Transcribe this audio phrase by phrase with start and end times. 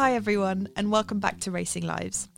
[0.00, 2.30] Hi everyone, and welcome back to Racing Lives.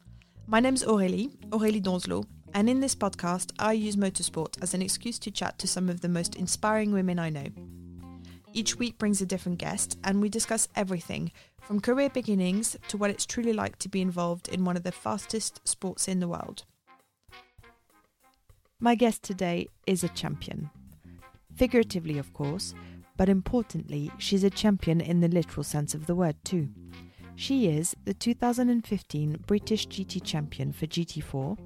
[0.49, 5.17] My name's Aurélie, Aurélie Donzelot, and in this podcast, I use motorsport as an excuse
[5.21, 7.47] to chat to some of the most inspiring women I know.
[8.53, 13.11] Each week brings a different guest, and we discuss everything from career beginnings to what
[13.11, 16.65] it's truly like to be involved in one of the fastest sports in the world.
[18.81, 20.69] My guest today is a champion.
[21.55, 22.75] Figuratively, of course,
[23.17, 26.69] but importantly, she's a champion in the literal sense of the word, too.
[27.43, 31.59] She is the 2015 British GT champion for GT4,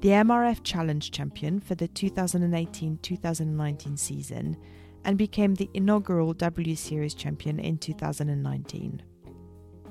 [0.00, 4.56] the MRF Challenge champion for the 2018 2019 season,
[5.04, 9.00] and became the inaugural W Series champion in 2019.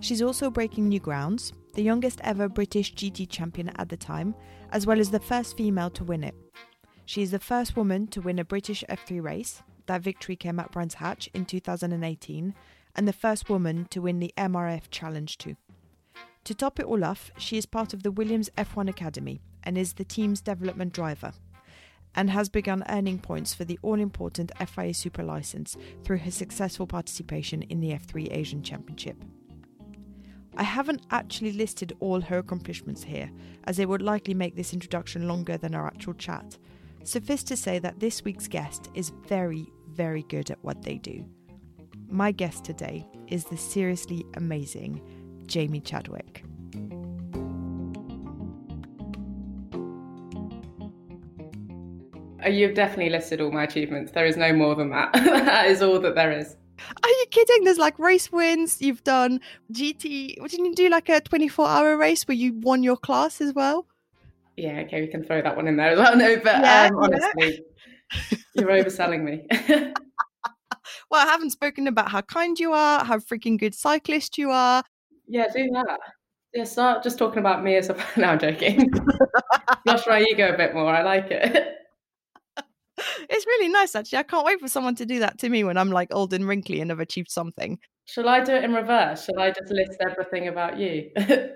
[0.02, 4.36] She's also breaking new grounds, the youngest ever British GT champion at the time,
[4.72, 6.36] as well as the first female to win it.
[7.06, 9.64] She is the first woman to win a British F3 race.
[9.86, 12.54] That victory came at Brands Hatch in 2018,
[12.96, 15.56] and the first woman to win the MRF Challenge too.
[16.46, 19.94] To top it all off, she is part of the Williams F1 Academy and is
[19.94, 21.34] the team's development driver,
[22.16, 26.88] and has begun earning points for the all important FIA Super license through her successful
[26.88, 29.18] participation in the F3 Asian Championship.
[30.58, 33.30] I haven't actually listed all her accomplishments here,
[33.66, 36.58] as it would likely make this introduction longer than our actual chat.
[37.04, 41.26] Suffice to say that this week's guest is very, very good at what they do.
[42.10, 45.02] My guest today is the seriously amazing
[45.48, 46.44] Jamie Chadwick.
[52.46, 54.12] Uh, You've definitely listed all my achievements.
[54.12, 55.14] There is no more than that.
[55.14, 56.56] that is all that there is.
[57.04, 57.64] Are you kidding?
[57.64, 58.82] There's like race wins.
[58.82, 59.40] You've done
[59.72, 60.40] GT.
[60.40, 60.90] What didn't you do?
[60.90, 63.88] Like a 24 hour race where you won your class as well?
[64.58, 66.16] Yeah, okay, we can throw that one in there as well.
[66.18, 67.62] No, but Yeah, um, honestly,
[68.54, 69.94] you're overselling me.
[71.12, 74.84] Well, I haven't spoken about how kind you are, how freaking good cyclist you are.
[75.28, 76.00] yeah, do that.
[76.54, 77.98] Yeah, start just talking about me as a.
[78.18, 78.90] No, I'm joking.
[79.84, 80.94] Flush my ego a bit more.
[80.94, 81.74] I like it.
[83.30, 84.20] It's really nice, actually.
[84.20, 86.48] I can't wait for someone to do that to me when I'm like old and
[86.48, 87.78] wrinkly and have achieved something.
[88.06, 89.26] Shall I do it in reverse?
[89.26, 91.12] Shall I just list everything about you?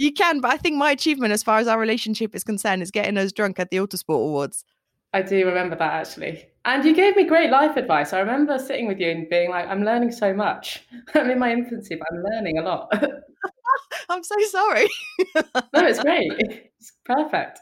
[0.00, 2.92] You can, but I think my achievement as far as our relationship is concerned is
[2.92, 4.64] getting us drunk at the Autosport Awards.
[5.12, 6.46] I do remember that actually.
[6.68, 8.12] And you gave me great life advice.
[8.12, 10.84] I remember sitting with you and being like, I'm learning so much.
[11.14, 12.92] I'm in my infancy, but I'm learning a lot.
[14.10, 14.86] I'm so sorry.
[15.34, 16.30] no, it's great.
[16.38, 17.60] It's perfect.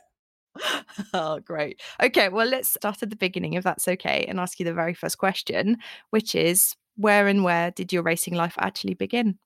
[1.15, 1.81] oh, great.
[2.03, 4.93] Okay, well, let's start at the beginning, if that's okay, and ask you the very
[4.93, 5.77] first question,
[6.11, 9.39] which is where and where did your racing life actually begin?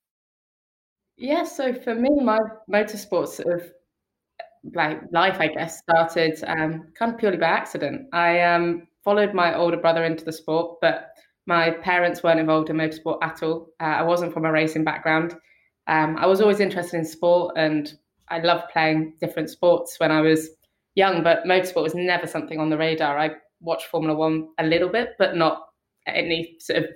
[1.18, 2.38] Yeah, so for me, my
[2.72, 3.70] motorsport sort of
[4.74, 8.06] like life, I guess, started um, kind of purely by accident.
[8.14, 11.10] I um, followed my older brother into the sport, but
[11.46, 13.68] my parents weren't involved in motorsport at all.
[13.80, 15.34] Uh, I wasn't from a racing background.
[15.86, 17.92] Um, I was always interested in sport, and
[18.28, 20.50] I loved playing different sports when I was
[20.94, 21.22] young.
[21.22, 23.18] But motorsport was never something on the radar.
[23.18, 23.30] I
[23.60, 25.62] watched Formula One a little bit, but not
[26.06, 26.90] at any sort of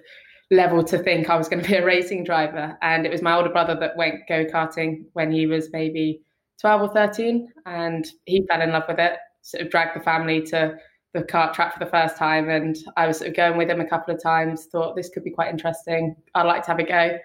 [0.51, 2.79] level to think I was going to be a racing driver.
[2.83, 6.23] And it was my older brother that went go karting when he was maybe
[6.61, 10.43] 12 or 13, and he fell in love with it, sort of dragged the family
[10.43, 10.77] to
[11.15, 12.51] the kart track for the first time.
[12.51, 15.25] And I was sort of going with him a couple of times, thought this could
[15.25, 16.15] be quite interesting.
[16.35, 17.19] I'd like to have a go.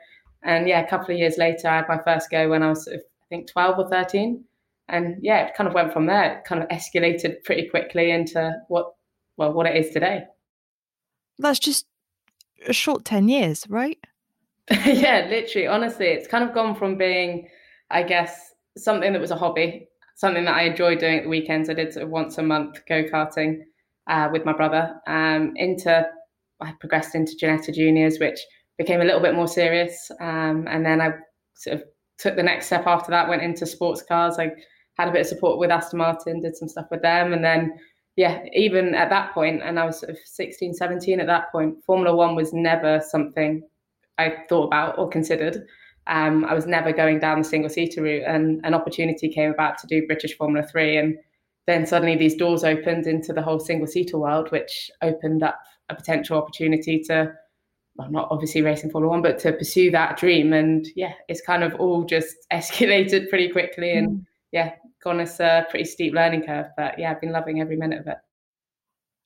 [0.44, 2.86] And yeah, a couple of years later, I had my first go when I was
[2.86, 4.46] sort of, I think 12 or 13.
[4.90, 6.38] and yeah, it kind of went from there.
[6.38, 8.94] It kind of escalated pretty quickly into what
[9.38, 10.24] well what it is today.
[11.38, 11.86] That's just
[12.68, 13.98] a short ten years, right?
[14.86, 15.68] yeah, literally.
[15.68, 17.48] Honestly, it's kind of gone from being,
[17.90, 21.70] I guess, something that was a hobby, something that I enjoyed doing at the weekends.
[21.70, 23.64] I did sort of once a month go karting
[24.10, 24.96] uh, with my brother.
[25.08, 26.06] Um, into
[26.60, 28.40] I progressed into Ginetta Juniors, which
[28.78, 31.12] became a little bit more serious, um, and then I
[31.56, 31.84] sort of
[32.18, 33.30] took the next step after that.
[33.30, 34.38] Went into sports cars.
[34.38, 34.52] I
[34.98, 37.80] had a bit of support with Aston Martin, did some stuff with them, and then
[38.16, 41.82] yeah, even at that point, and I was sort of 16, 17 at that point,
[41.86, 43.62] Formula One was never something
[44.18, 45.66] I thought about or considered.
[46.08, 49.78] Um, I was never going down the single seater route, and an opportunity came about
[49.78, 51.18] to do British Formula Three, and
[51.70, 55.96] then suddenly these doors opened into the whole single seater world, which opened up a
[55.96, 57.32] potential opportunity to,
[57.96, 60.52] well, not obviously racing Formula One, but to pursue that dream.
[60.52, 64.26] And yeah, it's kind of all just escalated pretty quickly, and mm.
[64.52, 64.74] yeah,
[65.04, 66.66] gone us a pretty steep learning curve.
[66.76, 68.18] But yeah, I've been loving every minute of it.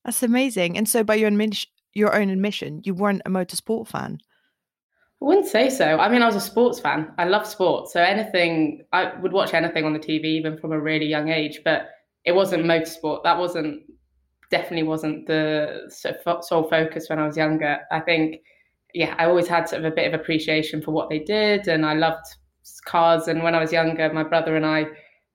[0.03, 0.77] That's amazing.
[0.77, 4.19] And so, by your admission, your own admission, you weren't a motorsport fan.
[5.21, 5.97] I wouldn't say so.
[5.97, 7.13] I mean, I was a sports fan.
[7.17, 7.93] I love sports.
[7.93, 11.61] So anything, I would watch anything on the TV, even from a really young age.
[11.63, 11.87] But
[12.25, 13.23] it wasn't motorsport.
[13.23, 13.83] That wasn't
[14.51, 15.89] definitely wasn't the
[16.41, 17.79] sole focus when I was younger.
[17.91, 18.41] I think,
[18.93, 21.85] yeah, I always had sort of a bit of appreciation for what they did, and
[21.85, 22.25] I loved
[22.85, 23.27] cars.
[23.27, 24.85] And when I was younger, my brother and I,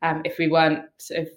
[0.02, 1.28] um, if we weren't sort of,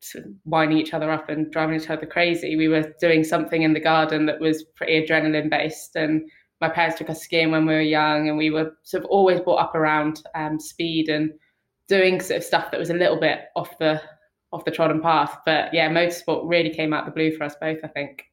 [0.00, 3.62] sort of winding each other up and driving each other crazy, we were doing something
[3.62, 6.28] in the garden that was pretty adrenaline based and
[6.62, 9.40] my parents took us skiing when we were young, and we were sort of always
[9.40, 11.32] brought up around um, speed and
[11.88, 14.00] doing sort of stuff that was a little bit off the
[14.52, 15.36] off the trodden path.
[15.44, 17.78] But yeah, motorsport really came out the blue for us both.
[17.82, 18.24] I think.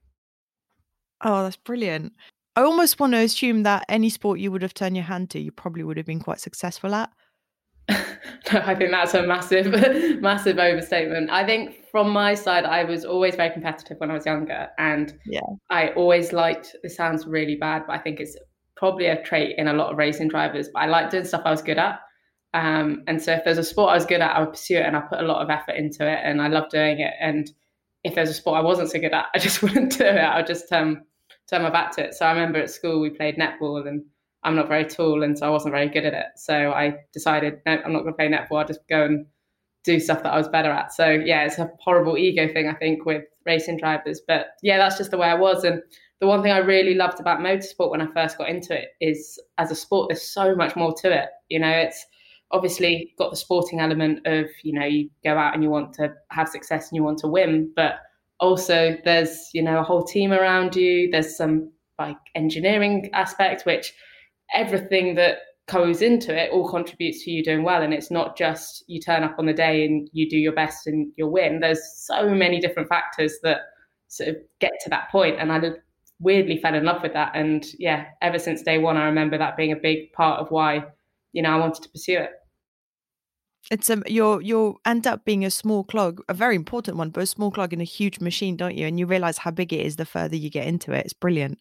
[1.21, 2.13] Oh, that's brilliant.
[2.55, 5.39] I almost want to assume that any sport you would have turned your hand to,
[5.39, 7.09] you probably would have been quite successful at.
[7.89, 7.97] no,
[8.53, 9.67] I think that's a massive,
[10.21, 11.29] massive overstatement.
[11.29, 15.17] I think from my side, I was always very competitive when I was younger, and
[15.25, 15.39] yeah,
[15.69, 16.75] I always liked.
[16.83, 18.37] This sounds really bad, but I think it's
[18.75, 20.69] probably a trait in a lot of racing drivers.
[20.73, 21.99] But I like doing stuff I was good at,
[22.53, 24.85] um, and so if there's a sport I was good at, I would pursue it,
[24.85, 27.13] and I put a lot of effort into it, and I love doing it.
[27.19, 27.49] And
[28.03, 30.17] if there's a sport I wasn't so good at, I just wouldn't do it.
[30.17, 31.03] I would just um,
[31.49, 32.13] turn my back to it.
[32.13, 34.03] So I remember at school we played netball and
[34.43, 36.25] I'm not very tall, and so I wasn't very good at it.
[36.37, 38.59] So I decided, no, I'm not going to play netball.
[38.59, 39.25] I'll just go and
[39.83, 40.93] do stuff that I was better at.
[40.93, 44.21] So yeah, it's a horrible ego thing, I think, with racing drivers.
[44.25, 45.63] But yeah, that's just the way I was.
[45.63, 45.81] And
[46.19, 49.39] the one thing I really loved about motorsport when I first got into it is
[49.57, 51.29] as a sport, there's so much more to it.
[51.49, 52.05] You know, it's
[52.51, 56.13] obviously got the sporting element of, you know, you go out and you want to
[56.31, 57.99] have success and you want to win, but
[58.39, 61.09] also there's, you know, a whole team around you.
[61.11, 63.93] There's some like engineering aspect, which
[64.53, 65.37] everything that
[65.67, 67.83] goes into it all contributes to you doing well.
[67.83, 70.87] And it's not just you turn up on the day and you do your best
[70.87, 71.59] and you'll win.
[71.59, 73.59] There's so many different factors that
[74.07, 75.35] sort of get to that point.
[75.39, 75.61] And I
[76.19, 77.31] weirdly fell in love with that.
[77.35, 80.85] And yeah, ever since day one, I remember that being a big part of why,
[81.33, 82.31] you know, I wanted to pursue it.
[83.71, 87.23] It's a you're you'll end up being a small clog, a very important one, but
[87.23, 88.87] a small clog in a huge machine, don't you?
[88.87, 91.05] And you realize how big it is the further you get into it.
[91.05, 91.59] It's brilliant.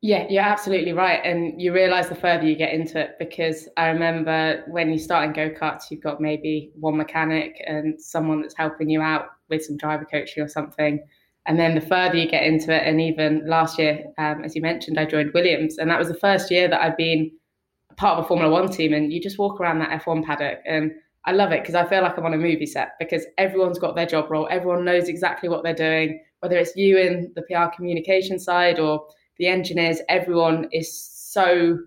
[0.00, 1.20] Yeah, you're absolutely right.
[1.24, 5.24] And you realize the further you get into it, because I remember when you start
[5.24, 9.64] in go karts, you've got maybe one mechanic and someone that's helping you out with
[9.64, 11.02] some driver coaching or something.
[11.46, 14.60] And then the further you get into it, and even last year, um, as you
[14.60, 15.78] mentioned, I joined Williams.
[15.78, 17.30] And that was the first year that I've been
[17.96, 18.92] part of a Formula One team.
[18.92, 20.58] And you just walk around that F1 paddock.
[20.66, 20.92] And
[21.26, 23.94] I love it because I feel like I'm on a movie set because everyone's got
[23.94, 27.74] their job role, everyone knows exactly what they're doing, whether it's you in the PR
[27.74, 29.06] communication side or
[29.38, 31.78] the engineers, everyone is so,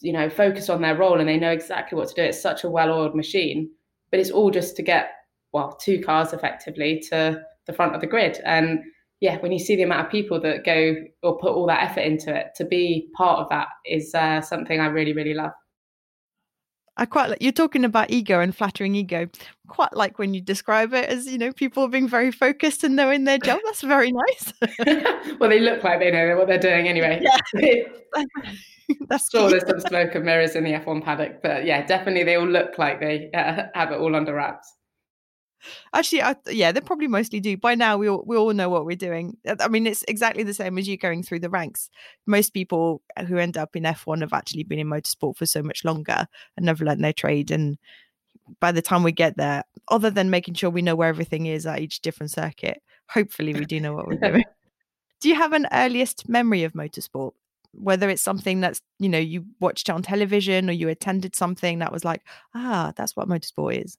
[0.00, 2.22] you know, focused on their role and they know exactly what to do.
[2.22, 3.70] It's such a well-oiled machine,
[4.10, 5.12] but it's all just to get
[5.52, 8.40] well two cars effectively to the front of the grid.
[8.44, 8.80] And
[9.20, 12.00] yeah, when you see the amount of people that go or put all that effort
[12.00, 15.52] into it, to be part of that is uh, something I really, really love.
[17.00, 19.26] I quite like you're talking about ego and flattering ego.
[19.68, 23.24] Quite like when you describe it as you know people being very focused and knowing
[23.24, 23.58] their job.
[23.64, 24.52] That's very nice.
[25.40, 27.22] well, they look like they know what they're doing anyway.
[27.22, 27.84] Yeah.
[29.08, 29.48] That's sure.
[29.48, 32.76] There's some smoke and mirrors in the F1 paddock, but yeah, definitely they all look
[32.76, 34.74] like they uh, have it all under wraps.
[35.94, 37.56] Actually, I, yeah, they probably mostly do.
[37.56, 39.36] By now, we all, we all know what we're doing.
[39.60, 41.90] I mean, it's exactly the same as you going through the ranks.
[42.26, 45.84] Most people who end up in F1 have actually been in motorsport for so much
[45.84, 46.26] longer
[46.56, 47.50] and never learned their trade.
[47.50, 47.78] And
[48.58, 51.66] by the time we get there, other than making sure we know where everything is
[51.66, 54.44] at each different circuit, hopefully we do know what we're doing.
[55.20, 57.32] do you have an earliest memory of motorsport?
[57.72, 61.92] Whether it's something that's, you know, you watched on television or you attended something that
[61.92, 62.22] was like,
[62.54, 63.96] ah, that's what motorsport is.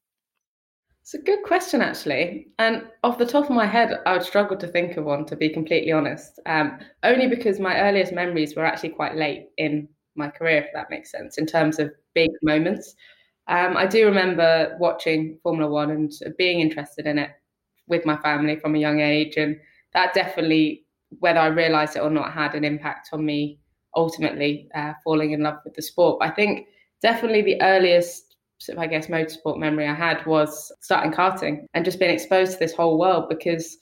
[1.01, 2.48] It's a good question, actually.
[2.60, 5.36] And off the top of my head, I would struggle to think of one, to
[5.36, 6.39] be completely honest.
[6.46, 10.91] Um, only because my earliest memories were actually quite late in my career, if that
[10.91, 12.96] makes sense, in terms of big moments.
[13.48, 17.31] Um, I do remember watching Formula One and being interested in it
[17.88, 19.38] with my family from a young age.
[19.38, 19.60] And
[19.93, 20.86] that definitely,
[21.20, 23.60] whether I realized it or not, had an impact on me
[23.96, 26.20] ultimately uh, falling in love with the sport.
[26.22, 26.67] I think
[27.01, 28.31] definitely the earliest
[28.62, 32.53] sort of, I guess, motorsport memory I had was starting karting and just being exposed
[32.53, 33.77] to this whole world because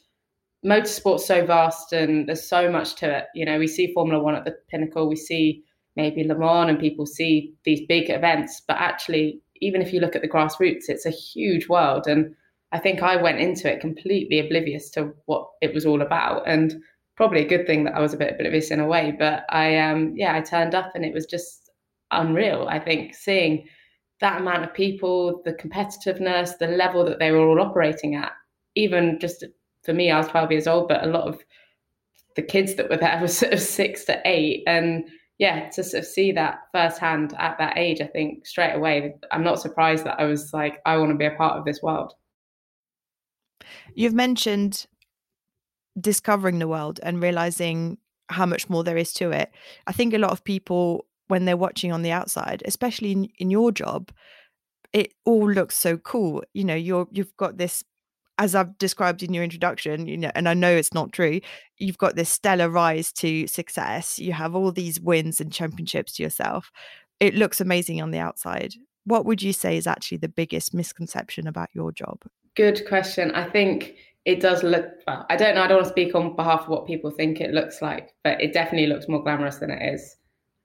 [0.65, 3.25] motorsport's so vast and there's so much to it.
[3.36, 5.63] You know, we see Formula One at the pinnacle, we see
[5.95, 10.15] maybe Le Mans, and people see these big events, but actually, even if you look
[10.15, 12.07] at the grassroots, it's a huge world.
[12.07, 12.33] And
[12.71, 16.43] I think I went into it completely oblivious to what it was all about.
[16.48, 16.81] And
[17.17, 19.13] probably a good thing that I was a bit oblivious in a way.
[19.17, 21.69] But I, um, yeah, I turned up and it was just
[22.12, 22.67] unreal.
[22.69, 23.67] I think seeing
[24.21, 28.31] that amount of people, the competitiveness, the level that they were all operating at,
[28.75, 29.43] even just
[29.83, 31.39] for me, I was 12 years old, but a lot of
[32.35, 34.63] the kids that were there were sort of six to eight.
[34.67, 39.15] And yeah, to sort of see that firsthand at that age, I think straight away,
[39.31, 41.81] I'm not surprised that I was like, I want to be a part of this
[41.81, 42.13] world.
[43.93, 44.85] You've mentioned
[45.99, 47.97] discovering the world and realizing
[48.29, 49.51] how much more there is to it.
[49.88, 53.50] I think a lot of people, when they're watching on the outside, especially in, in
[53.50, 54.12] your job,
[54.91, 56.43] it all looks so cool.
[56.53, 57.83] You know, you're you've got this
[58.39, 61.41] as I've described in your introduction, you know, and I know it's not true,
[61.77, 64.17] you've got this stellar rise to success.
[64.17, 66.71] You have all these wins and championships to yourself.
[67.19, 68.75] It looks amazing on the outside.
[69.03, 72.21] What would you say is actually the biggest misconception about your job?
[72.55, 73.31] Good question.
[73.31, 76.36] I think it does look well, I don't know, I don't want to speak on
[76.36, 79.69] behalf of what people think it looks like, but it definitely looks more glamorous than
[79.69, 80.15] it is.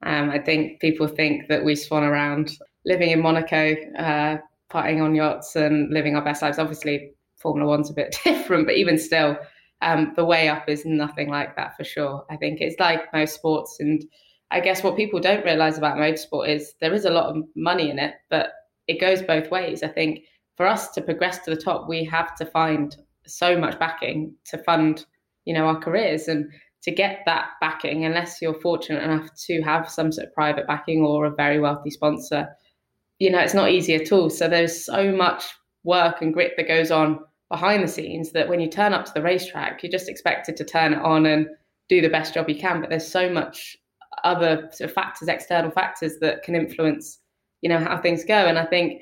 [0.03, 4.37] Um, I think people think that we swan around living in Monaco, uh,
[4.71, 6.59] partying on yachts and living our best lives.
[6.59, 9.37] Obviously, Formula One's a bit different, but even still,
[9.81, 12.25] um, the way up is nothing like that for sure.
[12.29, 13.77] I think it's like most sports.
[13.79, 14.03] And
[14.51, 17.89] I guess what people don't realize about motorsport is there is a lot of money
[17.89, 18.51] in it, but
[18.87, 19.83] it goes both ways.
[19.83, 20.23] I think
[20.55, 24.57] for us to progress to the top, we have to find so much backing to
[24.59, 25.05] fund,
[25.45, 26.49] you know, our careers and
[26.85, 31.01] to get that backing, unless you're fortunate enough to have some sort of private backing
[31.01, 32.47] or a very wealthy sponsor,
[33.17, 34.29] you know, it's not easy at all.
[34.29, 35.43] So there's so much
[35.83, 39.13] work and grit that goes on behind the scenes that when you turn up to
[39.15, 41.47] the racetrack, you're just expected to turn it on and
[41.89, 42.81] do the best job you can.
[42.81, 43.75] But there's so much
[44.23, 47.19] other sort of factors, external factors that can influence,
[47.61, 48.45] you know, how things go.
[48.45, 49.01] And I think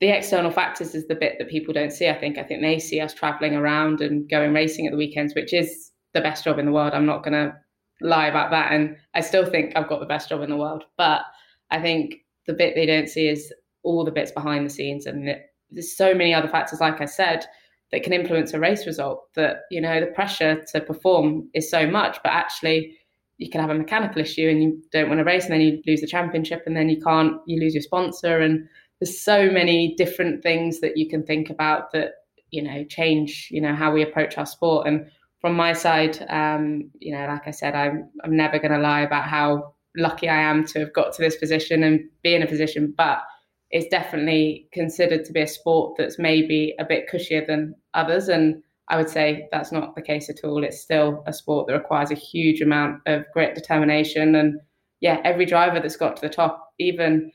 [0.00, 2.08] the external factors is the bit that people don't see.
[2.08, 5.34] I think I think they see us traveling around and going racing at the weekends,
[5.34, 6.92] which is the best job in the world.
[6.94, 7.54] I'm not going to
[8.00, 10.84] lie about that, and I still think I've got the best job in the world.
[10.96, 11.22] But
[11.70, 12.16] I think
[12.46, 13.52] the bit they don't see is
[13.82, 17.06] all the bits behind the scenes, and it, there's so many other factors, like I
[17.06, 17.44] said,
[17.90, 19.32] that can influence a race result.
[19.34, 22.96] That you know the pressure to perform is so much, but actually
[23.38, 25.82] you can have a mechanical issue and you don't want to race, and then you
[25.86, 28.68] lose the championship, and then you can't, you lose your sponsor, and
[29.00, 32.12] there's so many different things that you can think about that
[32.52, 35.10] you know change you know how we approach our sport and
[35.42, 39.02] from my side um, you know like i said i'm, I'm never going to lie
[39.02, 42.46] about how lucky i am to have got to this position and be in a
[42.46, 43.22] position but
[43.70, 48.62] it's definitely considered to be a sport that's maybe a bit cushier than others and
[48.88, 50.64] i would say that's not the case at all.
[50.64, 54.60] It's still a sport that requires a huge amount of great determination and
[55.00, 57.30] yeah every driver that's got to the top even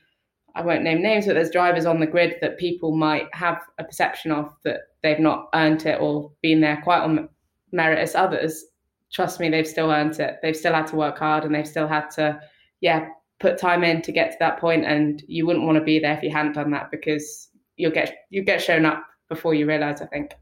[0.54, 3.84] I won't name names, but there's drivers on the grid that people might have a
[3.84, 7.28] perception of that they've not earned it or been there quite on
[7.72, 8.64] merit as others.
[9.12, 10.38] Trust me, they've still earned it.
[10.42, 12.40] They've still had to work hard and they've still had to,
[12.80, 13.08] yeah,
[13.40, 14.84] put time in to get to that point.
[14.84, 18.14] And you wouldn't want to be there if you hadn't done that because you'll get
[18.30, 20.02] you get shown up before you realize.
[20.02, 20.32] I think.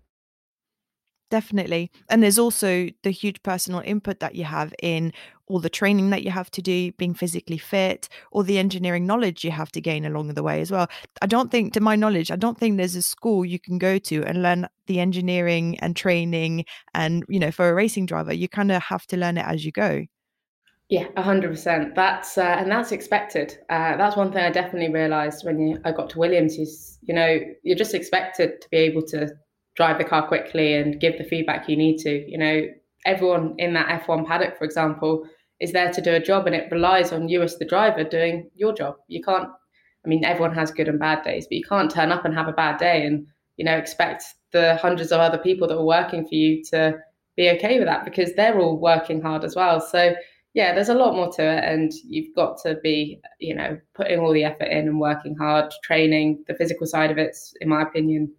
[1.30, 1.90] Definitely.
[2.08, 5.12] And there's also the huge personal input that you have in
[5.48, 9.44] all the training that you have to do, being physically fit, or the engineering knowledge
[9.44, 10.88] you have to gain along the way as well.
[11.22, 13.98] I don't think, to my knowledge, I don't think there's a school you can go
[13.98, 16.64] to and learn the engineering and training.
[16.94, 19.64] And, you know, for a racing driver, you kind of have to learn it as
[19.64, 20.06] you go.
[20.88, 21.96] Yeah, hundred percent.
[21.96, 23.58] That's uh, and that's expected.
[23.68, 26.58] Uh, that's one thing I definitely realised when you, I got to Williams.
[26.58, 29.28] Is you know you're just expected to be able to
[29.74, 32.30] drive the car quickly and give the feedback you need to.
[32.30, 32.62] You know,
[33.04, 35.28] everyone in that F1 paddock, for example,
[35.60, 38.50] is there to do a job and it relies on you as the driver doing
[38.54, 38.96] your job.
[39.08, 39.48] You can't,
[40.04, 42.48] I mean, everyone has good and bad days, but you can't turn up and have
[42.48, 46.26] a bad day and, you know, expect the hundreds of other people that are working
[46.26, 46.98] for you to
[47.36, 49.80] be okay with that because they're all working hard as well.
[49.80, 50.14] So,
[50.56, 54.20] yeah, there's a lot more to it, and you've got to be, you know, putting
[54.20, 56.42] all the effort in and working hard, training.
[56.48, 58.32] The physical side of it's, in my opinion,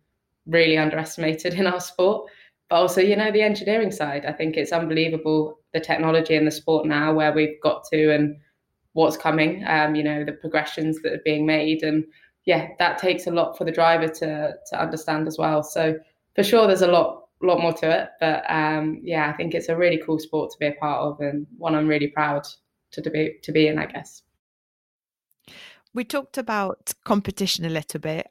[0.48, 2.30] really underestimated in our sport.
[2.70, 4.26] But also, you know, the engineering side.
[4.26, 8.38] I think it's unbelievable the technology and the sport now where we've got to and
[8.94, 9.64] what's coming.
[9.68, 12.04] Um, you know, the progressions that are being made, and
[12.46, 15.64] yeah, that takes a lot for the driver to to understand as well.
[15.64, 15.98] So
[16.36, 18.10] for sure, there's a lot lot more to it.
[18.20, 21.20] But um, yeah, I think it's a really cool sport to be a part of
[21.20, 22.48] and one I'm really proud
[22.92, 23.78] to be to be in.
[23.78, 24.24] I guess.
[25.94, 28.28] We talked about competition a little bit.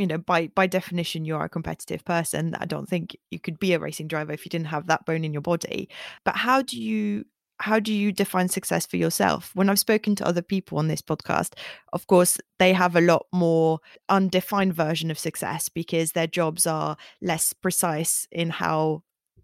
[0.00, 2.54] You know, by by definition, you're a competitive person.
[2.58, 5.24] I don't think you could be a racing driver if you didn't have that bone
[5.24, 5.90] in your body.
[6.24, 7.26] But how do you
[7.58, 9.50] how do you define success for yourself?
[9.54, 11.52] When I've spoken to other people on this podcast,
[11.92, 16.96] of course, they have a lot more undefined version of success because their jobs are
[17.20, 19.02] less precise in how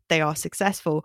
[0.08, 1.04] they are successful.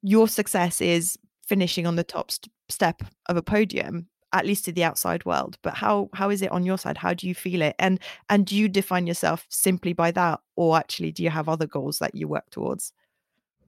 [0.00, 4.72] Your success is finishing on the top st- step of a podium at least to
[4.72, 6.96] the outside world but how how is it on your side?
[6.96, 7.74] How do you feel it?
[7.78, 7.98] And
[8.28, 11.98] and do you define yourself simply by that or actually do you have other goals
[11.98, 12.92] that you work towards?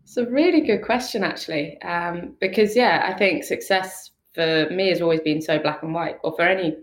[0.02, 5.00] It's a really good question actually um, because yeah i think success for me has
[5.00, 6.76] always been so black and white or for any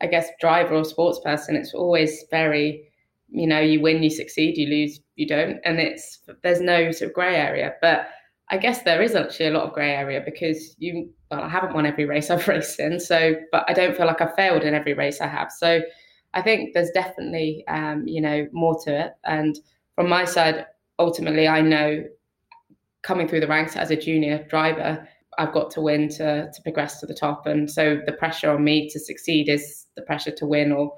[0.00, 2.82] i guess driver or sports person it's always very
[3.28, 7.10] you know you win you succeed you lose you don't and it's there's no sort
[7.10, 8.08] of gray area but
[8.50, 11.74] I guess there is actually a lot of grey area because you, well, I haven't
[11.74, 14.74] won every race I've raced in, so, but I don't feel like I've failed in
[14.74, 15.50] every race I have.
[15.52, 15.82] So
[16.34, 19.12] I think there's definitely, um, you know, more to it.
[19.24, 19.58] And
[19.94, 20.66] from my side,
[20.98, 22.04] ultimately, I know
[23.02, 25.06] coming through the ranks as a junior driver,
[25.38, 27.46] I've got to win to, to progress to the top.
[27.46, 30.92] And so the pressure on me to succeed is the pressure to win or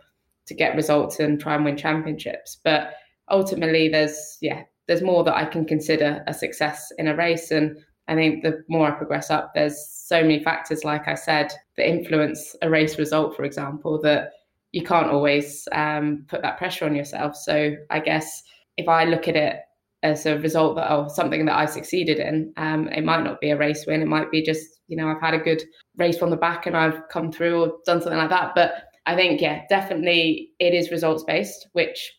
[0.46, 2.58] to get results and try and win championships.
[2.62, 2.94] But
[3.30, 7.50] ultimately, there's, yeah, there's more that I can consider a success in a race.
[7.50, 7.76] And
[8.08, 11.88] I think the more I progress up, there's so many factors, like I said, that
[11.88, 14.32] influence a race result, for example, that
[14.72, 17.34] you can't always um, put that pressure on yourself.
[17.36, 18.42] So I guess
[18.76, 19.56] if I look at it
[20.02, 23.50] as a result that oh something that I succeeded in, um, it might not be
[23.50, 24.02] a race win.
[24.02, 25.62] It might be just you know I've had a good
[25.96, 28.52] race from the back and I've come through or done something like that.
[28.54, 28.74] But
[29.06, 32.12] I think yeah, definitely it is results based, which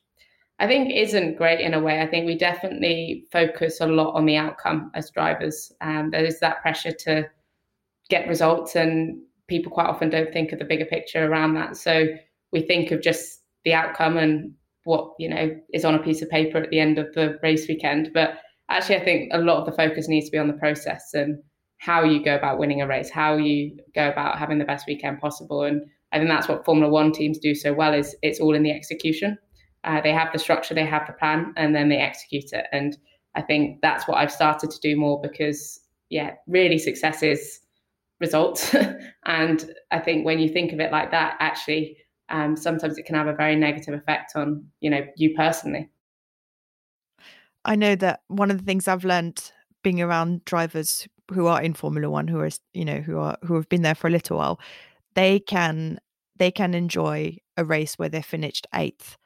[0.60, 2.02] I think isn't great in a way.
[2.02, 5.72] I think we definitely focus a lot on the outcome as drivers.
[5.82, 7.30] Um, there is that pressure to
[8.10, 11.78] get results, and people quite often don't think of the bigger picture around that.
[11.78, 12.08] So
[12.52, 14.54] we think of just the outcome and
[14.86, 17.68] what you know is on a piece of paper at the end of the race
[17.68, 18.10] weekend.
[18.14, 18.40] But
[18.70, 21.38] actually, I think a lot of the focus needs to be on the process and
[21.80, 25.20] how you go about winning a race, how you go about having the best weekend
[25.20, 25.64] possible.
[25.64, 28.64] And I think that's what Formula One teams do so well is it's all in
[28.64, 29.38] the execution.
[29.88, 32.66] Uh, they have the structure, they have the plan, and then they execute it.
[32.74, 32.98] And
[33.36, 37.62] I think that's what I've started to do more because, yeah, really success is
[38.20, 38.76] results.
[39.26, 41.98] and I think when you think of it like that, actually,
[42.28, 45.90] um, sometimes it can have a very negative effect on, you know, you personally.
[47.64, 51.74] I know that one of the things I've learned being around drivers who are in
[51.74, 54.38] Formula One, who are, you know, who are who have been there for a little
[54.38, 54.60] while,
[55.14, 56.00] they can
[56.36, 59.18] they can enjoy a race where they're finished eighth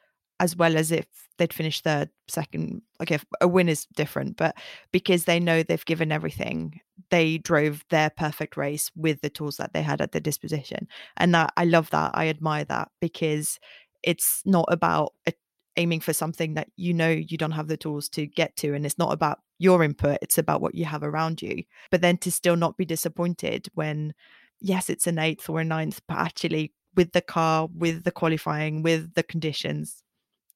[0.42, 1.06] as well as if
[1.38, 2.82] they'd finished third, second.
[3.08, 4.56] If a win is different, but
[4.92, 9.74] because they know they've given everything, they drove their perfect race with the tools that
[9.74, 10.88] they had at their disposition.
[11.16, 12.12] And that I love that.
[12.16, 13.60] I admire that because
[14.02, 15.34] it's not about a,
[15.78, 18.74] aiming for something that you know you don't have the tools to get to.
[18.74, 21.64] And it's not about your input, it's about what you have around you.
[21.92, 24.16] But then to still not be disappointed when,
[24.60, 28.82] yes, it's an eighth or a ninth, but actually with the car, with the qualifying,
[28.82, 30.04] with the conditions,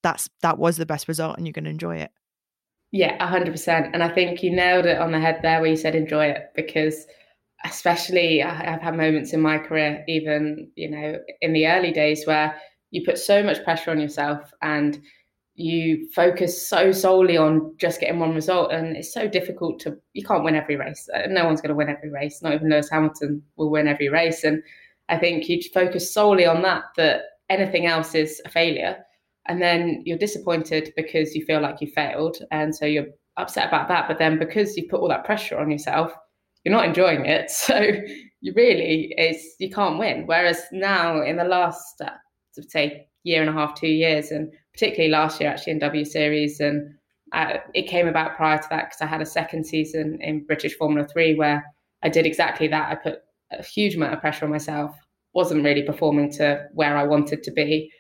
[0.06, 2.12] that's that was the best result and you're going to enjoy it.
[2.92, 5.96] Yeah 100% and i think you nailed it on the head there where you said
[5.96, 7.08] enjoy it because
[7.66, 12.56] especially i've had moments in my career even you know in the early days where
[12.92, 15.02] you put so much pressure on yourself and
[15.56, 20.24] you focus so solely on just getting one result and it's so difficult to you
[20.24, 22.90] can't win every race uh, no one's going to win every race not even lewis
[22.90, 24.62] hamilton will win every race and
[25.10, 28.96] i think you focus solely on that that anything else is a failure
[29.48, 33.88] and then you're disappointed because you feel like you failed and so you're upset about
[33.88, 34.08] that.
[34.08, 36.14] But then because you put all that pressure on yourself
[36.66, 37.52] you're not enjoying it.
[37.52, 37.80] So
[38.42, 40.28] you really is you can't win.
[40.28, 42.10] Whereas now in the last uh,
[42.68, 46.60] say year and a half two years and particularly last year actually in w series
[46.60, 46.94] and
[47.34, 50.76] uh, it came about prior to that because i had a second season in british
[50.76, 51.66] formula 3 where
[52.04, 52.92] i did exactly that.
[52.92, 53.20] I put
[53.52, 54.96] a huge amount of pressure on myself.
[55.34, 57.92] Wasn't really performing to where i wanted to be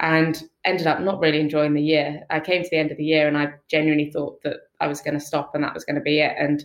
[0.00, 2.22] and ended up not really enjoying the year.
[2.30, 5.02] I came to the end of the year and I genuinely thought that I was
[5.02, 6.34] going to stop and that was going to be it.
[6.38, 6.64] And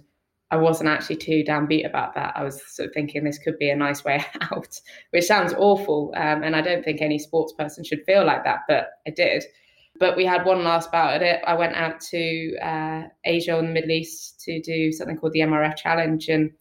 [0.52, 2.34] I wasn't actually too downbeat about that.
[2.36, 4.80] I was sort of thinking this could be a nice way out,
[5.12, 6.14] which sounds awful.
[6.16, 9.44] Um, and I don't think any sports person should feel like that, but I did.
[10.00, 11.42] But we had one last bout at it.
[11.46, 15.40] I went out to uh, Asia and the Middle East to do something called the
[15.40, 16.28] MRF Challenge.
[16.30, 16.52] And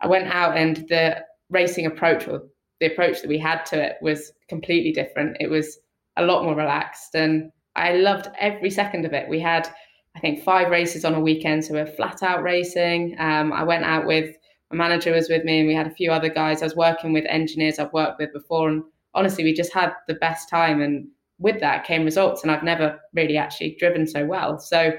[0.00, 2.42] I went out, and the racing approach or
[2.80, 5.36] the approach that we had to it was completely different.
[5.40, 5.78] It was
[6.16, 7.14] a lot more relaxed.
[7.14, 9.28] And I loved every second of it.
[9.28, 9.68] We had,
[10.14, 11.64] I think, five races on a weekend.
[11.64, 13.16] So we we're flat out racing.
[13.18, 14.34] Um, I went out with
[14.70, 16.60] my manager was with me and we had a few other guys.
[16.60, 18.68] I was working with engineers I've worked with before.
[18.68, 18.82] And
[19.14, 20.80] honestly, we just had the best time.
[20.80, 21.06] And
[21.38, 22.42] with that came results.
[22.42, 24.58] And I've never really actually driven so well.
[24.58, 24.92] So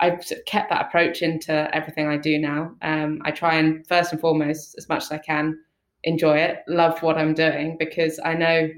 [0.00, 2.74] I've kept that approach into everything I do now.
[2.82, 5.58] Um, I try and first and foremost, as much as I can,
[6.02, 8.68] enjoy it, love what I'm doing because I know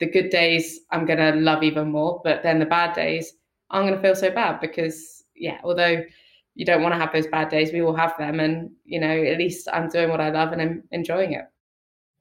[0.00, 2.20] the good days I'm going to love even more.
[2.24, 3.32] But then the bad days,
[3.70, 6.02] I'm going to feel so bad because, yeah, although
[6.54, 7.72] you don't want to have those bad days.
[7.72, 8.40] We all have them.
[8.40, 11.44] And, you know, at least I'm doing what I love and I'm enjoying it.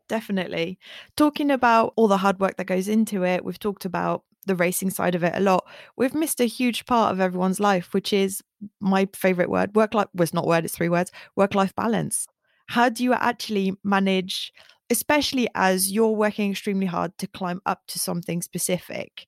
[0.10, 0.80] Definitely.
[1.16, 4.90] Talking about all the hard work that goes into it, we've talked about the racing
[4.90, 5.66] side of it a lot.
[5.96, 8.42] We've missed a huge part of everyone's life, which is
[8.82, 10.08] my favorite word work life.
[10.14, 12.28] Well, not word, it's three words work life balance.
[12.68, 14.52] How do you actually manage,
[14.94, 19.26] especially as you're working extremely hard to climb up to something specific?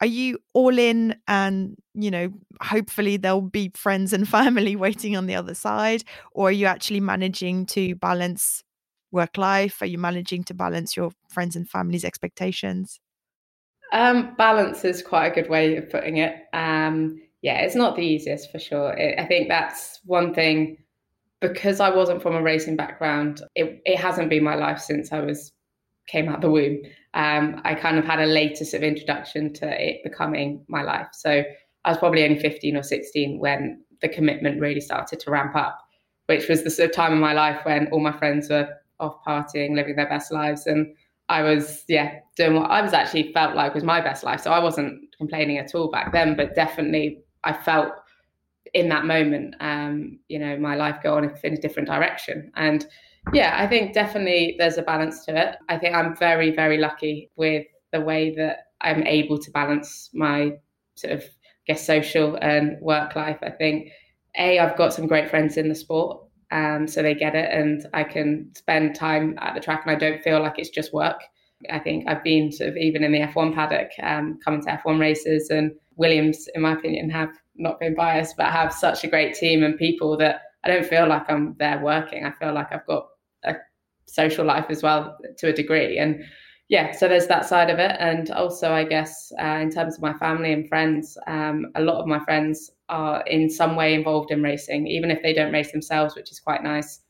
[0.00, 5.26] are you all in and you know hopefully there'll be friends and family waiting on
[5.26, 6.04] the other side?
[6.32, 8.64] Or are you actually managing to balance
[9.12, 9.82] work life?
[9.82, 13.00] Are you managing to balance your friends and family's expectations?
[13.92, 16.34] Um, balance is quite a good way of putting it.
[16.52, 18.92] Um, yeah it's not the easiest for sure.
[18.92, 20.78] It, i think that's one thing
[21.40, 25.20] because i wasn't from a racing background it, it hasn't been my life since i
[25.20, 25.52] was
[26.06, 26.80] came out the womb
[27.14, 31.08] um, I kind of had a later sort of introduction to it becoming my life.
[31.12, 31.42] So
[31.84, 35.78] I was probably only 15 or 16 when the commitment really started to ramp up,
[36.26, 38.68] which was the sort of time of my life when all my friends were
[39.00, 40.66] off partying, living their best lives.
[40.66, 40.94] And
[41.28, 44.40] I was, yeah, doing what I was actually felt like was my best life.
[44.40, 47.92] So I wasn't complaining at all back then, but definitely I felt
[48.74, 52.50] in that moment, um, you know, my life go on in a different direction.
[52.56, 52.86] And
[53.32, 55.56] yeah, I think definitely there's a balance to it.
[55.68, 60.52] I think I'm very, very lucky with the way that I'm able to balance my
[60.94, 63.38] sort of, I guess, social and work life.
[63.42, 63.90] I think,
[64.38, 67.86] A, I've got some great friends in the sport, um, so they get it, and
[67.92, 71.20] I can spend time at the track and I don't feel like it's just work.
[71.70, 74.98] I think I've been sort of even in the F1 paddock, um, coming to F1
[74.98, 79.34] races, and Williams, in my opinion, have not being biased, but have such a great
[79.34, 82.24] team and people that I don't feel like I'm there working.
[82.24, 83.06] I feel like I've got
[83.44, 83.54] a
[84.06, 85.98] social life as well to a degree.
[85.98, 86.22] And
[86.68, 87.96] yeah, so there's that side of it.
[87.98, 92.00] And also, I guess, uh, in terms of my family and friends, um, a lot
[92.00, 95.72] of my friends are in some way involved in racing, even if they don't race
[95.72, 97.00] themselves, which is quite nice.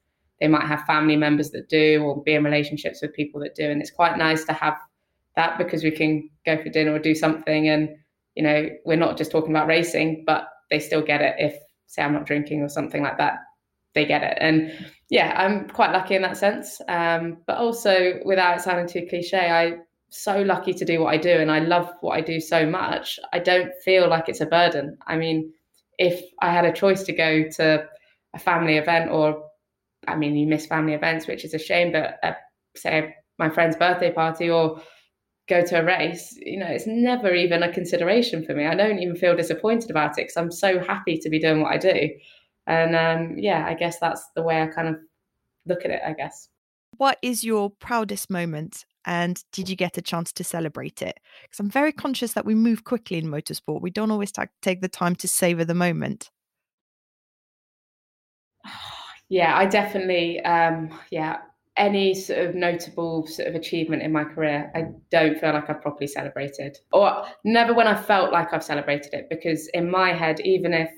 [0.40, 3.68] They might have family members that do, or be in relationships with people that do.
[3.70, 4.78] And it's quite nice to have
[5.36, 7.68] that because we can go for dinner or do something.
[7.68, 7.90] And,
[8.34, 12.02] you know, we're not just talking about racing, but they still get it if say
[12.02, 13.38] I'm not drinking or something like that,
[13.94, 14.38] they get it.
[14.40, 14.72] And
[15.08, 16.80] yeah, I'm quite lucky in that sense.
[16.88, 21.30] Um, but also, without sounding too cliche, I'm so lucky to do what I do,
[21.30, 23.18] and I love what I do so much.
[23.32, 24.96] I don't feel like it's a burden.
[25.06, 25.52] I mean,
[25.98, 27.86] if I had a choice to go to
[28.34, 29.42] a family event, or
[30.06, 32.32] I mean, you miss family events, which is a shame, but uh,
[32.76, 34.80] say my friend's birthday party or
[35.50, 38.66] go to a race, you know, it's never even a consideration for me.
[38.66, 41.72] I don't even feel disappointed about it because I'm so happy to be doing what
[41.72, 42.08] I do.
[42.66, 44.96] And um, yeah, I guess that's the way I kind of
[45.66, 46.48] look at it, I guess.
[46.96, 48.84] What is your proudest moment?
[49.04, 51.18] And did you get a chance to celebrate it?
[51.42, 53.80] Because I'm very conscious that we move quickly in motorsport.
[53.80, 56.30] We don't always ta- take the time to savor the moment.
[59.32, 61.36] Yeah, I definitely, um, yeah,
[61.80, 65.80] any sort of notable sort of achievement in my career, I don't feel like I've
[65.80, 69.28] properly celebrated, or never when I felt like I've celebrated it.
[69.30, 70.90] Because in my head, even if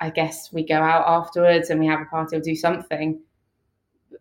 [0.00, 3.20] I guess we go out afterwards and we have a party or do something,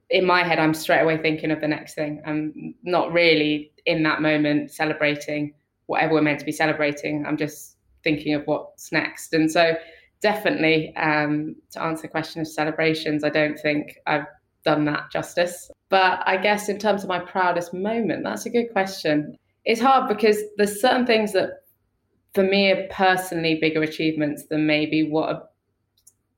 [0.10, 2.22] in my head, I'm straight away thinking of the next thing.
[2.26, 5.54] I'm not really in that moment celebrating
[5.88, 7.26] whatever we're meant to be celebrating.
[7.26, 7.76] I'm just
[8.06, 9.34] thinking of what's next.
[9.34, 9.76] And so,
[10.22, 14.26] definitely, um, to answer the question of celebrations, I don't think I've
[14.64, 15.70] done that justice.
[15.90, 19.38] But I guess in terms of my proudest moment, that's a good question.
[19.66, 21.64] It's hard because there's certain things that
[22.34, 25.44] for me are personally bigger achievements than maybe what are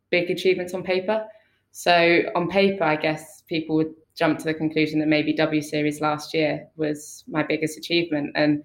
[0.09, 1.25] big achievements on paper.
[1.71, 6.01] So on paper, I guess people would jump to the conclusion that maybe W Series
[6.01, 8.31] last year was my biggest achievement.
[8.36, 8.63] And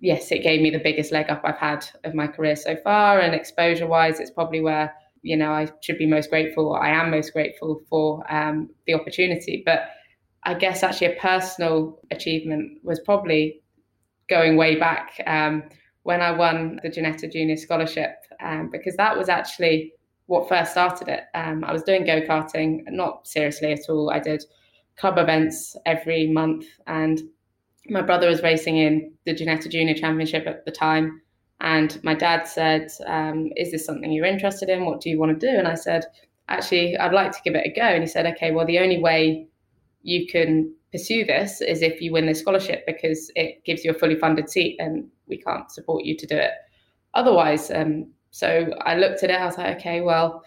[0.00, 3.20] yes, it gave me the biggest leg up I've had of my career so far.
[3.20, 6.74] And exposure wise, it's probably where you know I should be most grateful.
[6.74, 9.62] I am most grateful for um, the opportunity.
[9.64, 9.90] But
[10.44, 13.62] I guess actually a personal achievement was probably
[14.28, 15.64] going way back um,
[16.02, 19.92] when I won the Ginetta Junior Scholarship, um, because that was actually
[20.26, 21.24] what first started it.
[21.34, 24.10] Um, I was doing go karting, not seriously at all.
[24.10, 24.44] I did
[24.96, 27.20] club events every month, and
[27.88, 31.22] my brother was racing in the Ginetta Junior Championship at the time.
[31.60, 34.84] And my dad said, um, Is this something you're interested in?
[34.84, 35.58] What do you want to do?
[35.58, 36.04] And I said,
[36.48, 37.82] Actually, I'd like to give it a go.
[37.82, 39.46] And he said, Okay, well, the only way
[40.02, 43.94] you can pursue this is if you win this scholarship because it gives you a
[43.94, 46.52] fully funded seat and we can't support you to do it
[47.14, 47.70] otherwise.
[47.70, 50.44] Um, so I looked at it, I was like, Okay, well,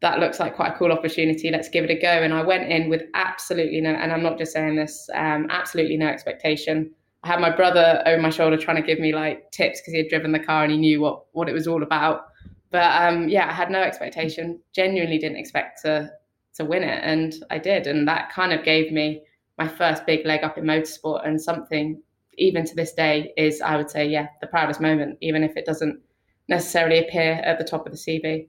[0.00, 1.50] that looks like quite a cool opportunity.
[1.50, 2.08] Let's give it a go.
[2.08, 5.96] And I went in with absolutely no, and I'm not just saying this, um, absolutely
[5.96, 6.92] no expectation.
[7.28, 9.98] I had my brother over my shoulder trying to give me like tips because he
[9.98, 12.28] had driven the car and he knew what what it was all about.
[12.70, 14.60] But um, yeah, I had no expectation.
[14.74, 16.10] Genuinely didn't expect to
[16.54, 19.22] to win it, and I did, and that kind of gave me
[19.58, 22.00] my first big leg up in motorsport and something
[22.38, 25.66] even to this day is I would say yeah the proudest moment, even if it
[25.66, 26.00] doesn't
[26.48, 28.48] necessarily appear at the top of the CV.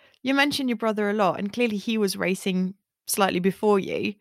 [0.23, 2.75] you mentioned your brother a lot, and clearly he was racing
[3.07, 4.15] slightly before you.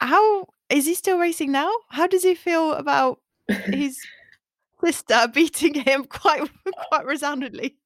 [0.00, 1.70] How is he still racing now?
[1.88, 3.98] How does he feel about his
[4.82, 6.50] sister beating him quite
[6.88, 7.76] quite resoundingly?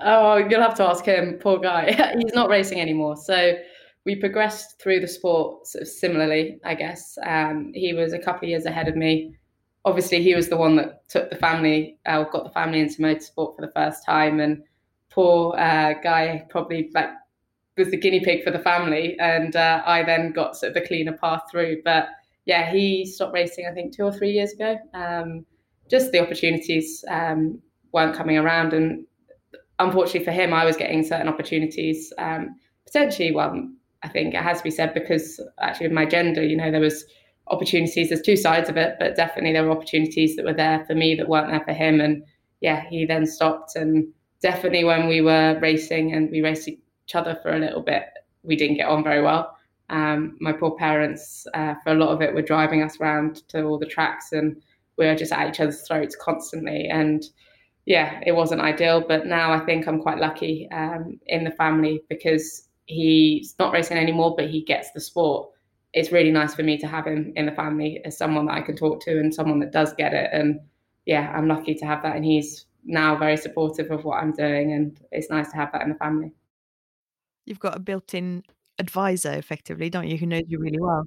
[0.00, 1.38] Oh, you'll have to ask him.
[1.40, 1.92] Poor guy.
[2.18, 3.16] He's not racing anymore.
[3.16, 3.56] So
[4.04, 7.16] we progressed through the sport sort of similarly, I guess.
[7.24, 9.36] Um, he was a couple of years ahead of me.
[9.84, 13.54] Obviously, he was the one that took the family, uh, got the family into motorsport
[13.54, 14.62] for the first time, and
[15.14, 17.10] poor uh, guy probably like
[17.76, 20.86] was the guinea pig for the family, and uh, I then got sort of the
[20.86, 21.82] cleaner path through.
[21.84, 22.08] But
[22.44, 24.76] yeah, he stopped racing I think two or three years ago.
[24.92, 25.44] Um,
[25.90, 27.60] just the opportunities um,
[27.92, 29.06] weren't coming around, and
[29.78, 32.12] unfortunately for him, I was getting certain opportunities.
[32.18, 33.68] Um, potentially, well,
[34.02, 36.80] I think it has to be said because actually, with my gender, you know, there
[36.80, 37.04] was
[37.48, 38.08] opportunities.
[38.08, 41.14] There's two sides of it, but definitely there were opportunities that were there for me
[41.14, 42.00] that weren't there for him.
[42.00, 42.22] And
[42.60, 43.76] yeah, he then stopped.
[43.76, 44.08] And
[44.44, 48.02] definitely when we were racing and we raced each other for a little bit,
[48.42, 49.56] we didn't get on very well.
[49.88, 53.64] Um, my poor parents, uh, for a lot of it, were driving us around to
[53.64, 54.62] all the tracks, and
[54.98, 56.88] we were just at each other's throats constantly.
[56.88, 57.24] And
[57.86, 59.02] yeah, it wasn't ideal.
[59.08, 63.96] But now I think I'm quite lucky um, in the family because he's not racing
[63.96, 65.48] anymore, but he gets the sport.
[65.94, 68.60] It's really nice for me to have him in the family as someone that I
[68.60, 70.28] can talk to and someone that does get it.
[70.34, 70.60] And
[71.06, 72.16] yeah, I'm lucky to have that.
[72.16, 75.82] And he's now very supportive of what I'm doing, and it's nice to have that
[75.82, 76.32] in the family.
[77.46, 78.44] You've got a built-in
[78.78, 81.04] advisor, effectively, don't you, who knows you really well.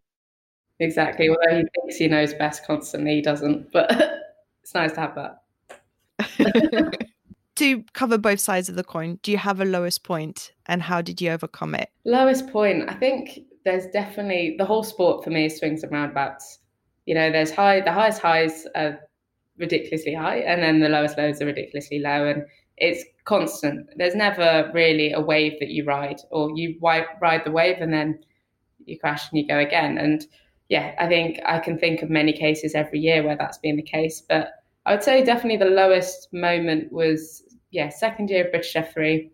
[0.79, 1.29] Exactly.
[1.29, 3.71] Although he thinks he knows best constantly, he doesn't.
[3.71, 3.91] But
[4.63, 7.07] it's nice to have that.
[7.55, 11.01] to cover both sides of the coin, do you have a lowest point and how
[11.01, 11.89] did you overcome it?
[12.05, 16.59] Lowest point, I think there's definitely the whole sport for me is swings and roundabouts.
[17.05, 18.99] You know, there's high, the highest highs are
[19.57, 22.43] ridiculously high, and then the lowest lows are ridiculously low, and
[22.77, 23.87] it's constant.
[23.95, 28.19] There's never really a wave that you ride, or you ride the wave and then
[28.85, 29.97] you crash and you go again.
[29.97, 30.25] And
[30.69, 33.81] yeah, I think I can think of many cases every year where that's been the
[33.81, 34.51] case, but
[34.85, 39.29] I would say definitely the lowest moment was yeah, second year of British F3.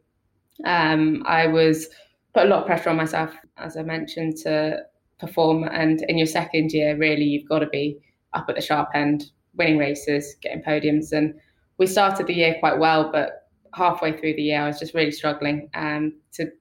[0.66, 1.88] Um, I was
[2.34, 4.84] put a lot of pressure on myself, as I mentioned, to
[5.20, 5.64] perform.
[5.66, 8.00] And in your second year, really, you've got to be
[8.34, 11.12] up at the sharp end, winning races, getting podiums.
[11.12, 11.36] And
[11.78, 15.12] we started the year quite well, but halfway through the year, I was just really
[15.12, 15.70] struggling.
[15.74, 16.52] Um, to,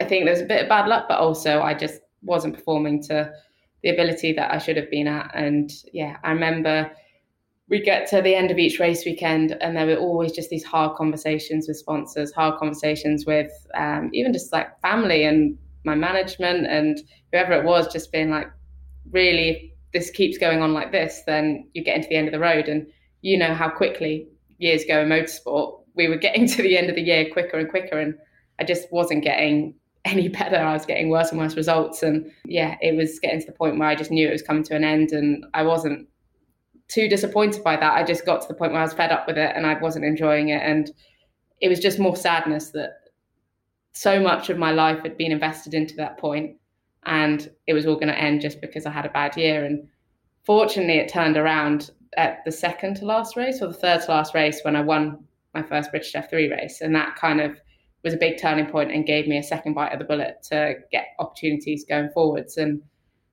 [0.00, 3.02] I think there was a bit of bad luck, but also I just wasn't performing
[3.04, 3.32] to
[3.82, 5.30] the ability that I should have been at.
[5.34, 6.90] And yeah, I remember
[7.68, 10.64] we get to the end of each race weekend and there were always just these
[10.64, 16.66] hard conversations with sponsors hard conversations with um, even just like family and my management
[16.66, 17.00] and
[17.30, 18.50] whoever it was just being like
[19.10, 22.40] really this keeps going on like this then you get into the end of the
[22.40, 22.68] road.
[22.68, 22.86] And
[23.22, 25.80] you know how quickly years go in motorsport.
[25.94, 28.14] We were getting to the end of the year quicker and quicker and
[28.60, 29.74] i just wasn't getting
[30.04, 30.56] any better.
[30.56, 32.02] I was getting worse and worse results.
[32.02, 34.62] And yeah it was getting to the point where i just knew it was coming
[34.64, 36.08] to an end and i wasn't
[36.88, 37.92] too disappointed by that.
[37.92, 39.78] I just got to the point where I was fed up with it and I
[39.78, 40.62] wasn't enjoying it.
[40.62, 40.90] And
[41.60, 42.94] it was just more sadness that
[43.92, 46.56] so much of my life had been invested into that point
[47.06, 49.64] and it was all going to end just because I had a bad year.
[49.64, 49.88] And
[50.44, 54.34] fortunately, it turned around at the second to last race or the third to last
[54.34, 56.80] race when I won my first British F3 race.
[56.80, 57.58] And that kind of
[58.04, 60.74] was a big turning point and gave me a second bite of the bullet to
[60.92, 62.56] get opportunities going forwards.
[62.56, 62.82] And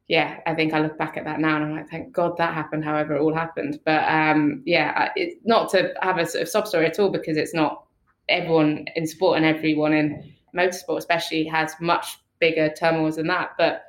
[0.08, 2.54] yeah, I think I look back at that now and I'm like, thank God that
[2.54, 3.80] happened, however it all happened.
[3.86, 7.38] But um, yeah, it's not to have a sort of sob story at all because
[7.38, 7.86] it's not
[8.30, 13.52] everyone in sport and everyone in motorsport, especially, has much bigger turmoils than that.
[13.58, 13.84] But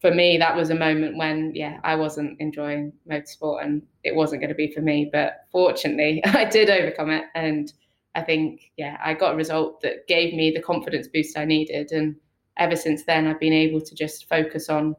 [0.00, 4.42] for me, that was a moment when, yeah, I wasn't enjoying motorsport and it wasn't
[4.42, 5.08] going to be for me.
[5.12, 7.24] But fortunately, I did overcome it.
[7.34, 7.72] And
[8.14, 11.92] I think, yeah, I got a result that gave me the confidence boost I needed.
[11.92, 12.16] And
[12.58, 14.96] ever since then, I've been able to just focus on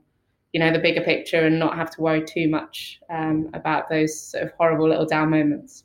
[0.54, 4.32] you know the bigger picture and not have to worry too much um, about those
[4.32, 5.84] sort of horrible little down moments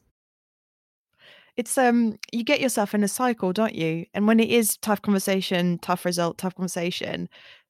[1.58, 5.02] it's um you get yourself in a cycle don't you and when it is tough
[5.02, 7.28] conversation tough result tough conversation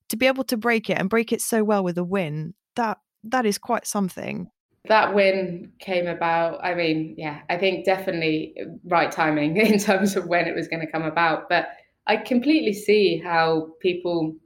[0.09, 2.99] to be able to break it and break it so well with a win that
[3.25, 4.49] that is quite something
[4.85, 10.27] that win came about i mean yeah i think definitely right timing in terms of
[10.27, 11.69] when it was going to come about but
[12.07, 14.37] i completely see how people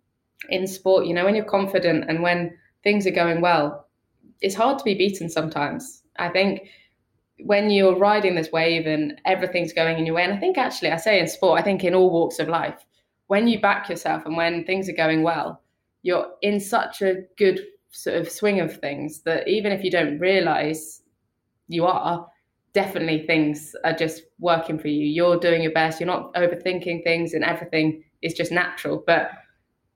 [0.48, 3.87] in sport, you know, when you're confident and when things are going well,
[4.40, 6.02] it's hard to be beaten sometimes.
[6.18, 6.68] I think
[7.44, 10.90] when you're riding this wave and everything's going in your way, and I think actually,
[10.90, 12.85] I say in sport, I think in all walks of life,
[13.26, 15.62] when you back yourself and when things are going well,
[16.02, 20.18] you're in such a good sort of swing of things that even if you don't
[20.18, 21.02] realize
[21.68, 22.26] you are,
[22.72, 25.07] definitely things are just working for you.
[25.07, 29.02] You're doing your best, you're not overthinking things, and everything is just natural.
[29.07, 29.31] But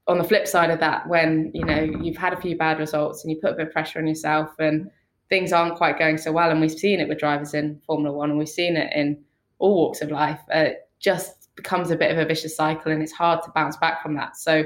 [0.06, 3.24] on the flip side of that, when you know you've had a few bad results
[3.24, 4.90] and you put a bit of pressure on yourself and
[5.28, 8.30] things aren't quite going so well, and we've seen it with drivers in Formula One,
[8.30, 9.22] and we've seen it in
[9.58, 13.02] all walks of life, uh, it just becomes a bit of a vicious cycle, and
[13.02, 14.36] it's hard to bounce back from that.
[14.36, 14.64] So,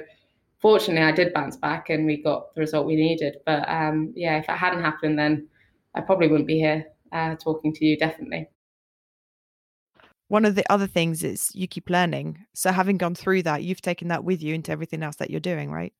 [0.58, 3.36] fortunately, I did bounce back, and we got the result we needed.
[3.46, 5.48] But um, yeah, if it hadn't happened, then
[5.94, 7.96] I probably wouldn't be here uh, talking to you.
[7.96, 8.48] Definitely
[10.30, 12.38] one of the other things is you keep learning.
[12.54, 15.40] So having gone through that, you've taken that with you into everything else that you're
[15.40, 15.92] doing, right?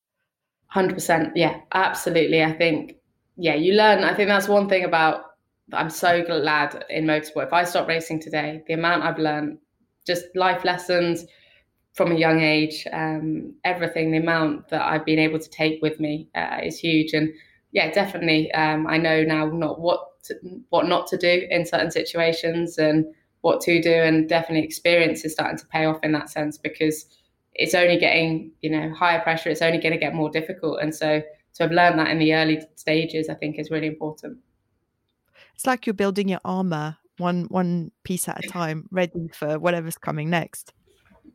[0.73, 1.33] 100%.
[1.35, 2.41] Yeah, absolutely.
[2.41, 2.95] I think,
[3.37, 4.05] yeah, you learn.
[4.05, 5.25] I think that's one thing about,
[5.73, 7.47] I'm so glad in motorsport.
[7.47, 9.59] If I stop racing today, the amount I've learned,
[10.07, 11.27] just life lessons
[11.95, 16.01] from a young age, um, everything, the amount that I've been able to take with
[16.01, 17.13] me uh, is huge.
[17.13, 17.33] And
[17.73, 20.35] yeah, definitely, um, I know now not what to,
[20.71, 23.07] what not to do in certain situations and
[23.41, 27.07] what to do and definitely experience is starting to pay off in that sense because
[27.55, 30.95] it's only getting you know higher pressure it's only going to get more difficult and
[30.95, 31.23] so
[31.55, 34.39] to have learned that in the early stages i think is really important.
[35.55, 39.99] It's like you're building your armor one one piece at a time ready for whatever's
[39.99, 40.73] coming next.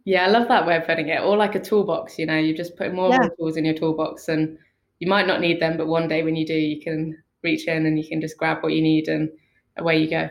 [0.03, 2.55] Yeah i love that way of putting it or like a toolbox you know you
[2.55, 3.27] just put more, yeah.
[3.37, 4.57] tools in your toolbox and
[4.99, 7.85] you might not need them but one day when you do you can reach in
[7.85, 9.29] and you can just grab what you need and
[9.77, 10.29] away you go.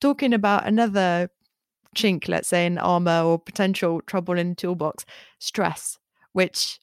[0.00, 1.30] Talking about another
[1.94, 5.04] chink, let's say, in armor or potential trouble in toolbox,
[5.38, 5.98] stress,
[6.32, 6.78] which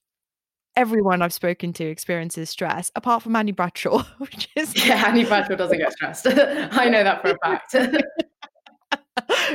[0.75, 5.55] everyone I've spoken to experiences stress, apart from Annie Bradshaw, which is yeah, Annie Bradshaw
[5.55, 6.27] doesn't get stressed.
[6.27, 7.75] I know that for a fact.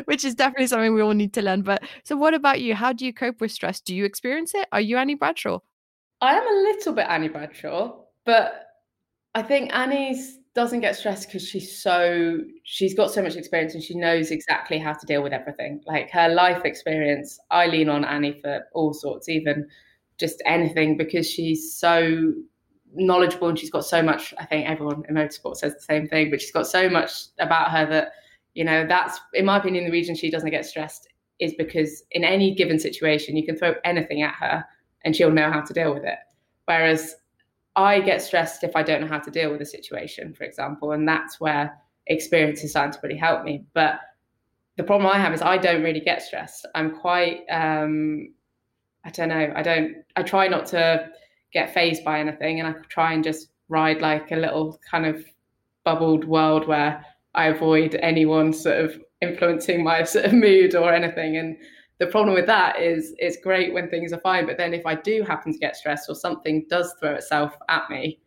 [0.05, 1.63] which is definitely something we all need to learn.
[1.63, 2.75] But so, what about you?
[2.75, 3.81] How do you cope with stress?
[3.81, 4.69] Do you experience it?
[4.73, 5.61] Are you Annie Bradshaw?
[6.21, 8.67] I am a little bit Annie Bradshaw, but
[9.35, 13.83] I think Annie's doesn't get stressed because she's so she's got so much experience and
[13.83, 15.81] she knows exactly how to deal with everything.
[15.87, 19.69] Like her life experience, I lean on Annie for all sorts, even
[20.19, 22.33] just anything, because she's so
[22.95, 24.35] knowledgeable and she's got so much.
[24.39, 27.71] I think everyone in motorsport says the same thing, but she's got so much about
[27.71, 28.13] her that
[28.55, 31.09] you know that's in my opinion the reason she doesn't get stressed
[31.39, 34.65] is because in any given situation you can throw anything at her
[35.05, 36.19] and she'll know how to deal with it.
[36.65, 37.15] Whereas
[37.77, 40.93] I get stressed if I don't know how to deal with a situation, for example,
[40.93, 43.65] and that's where experience is starting to really help me.
[43.73, 44.01] But
[44.77, 46.67] the problem I have is I don't really get stressed.
[46.75, 48.35] I'm quite, um,
[49.05, 51.09] I don't know, I don't, I try not to
[51.53, 55.25] get phased by anything, and I try and just ride like a little kind of
[55.85, 61.37] bubbled world where I avoid anyone sort of influencing my sort of mood or anything.
[61.37, 61.57] And
[61.99, 64.95] the problem with that is it's great when things are fine, but then if I
[64.95, 68.21] do happen to get stressed or something does throw itself at me,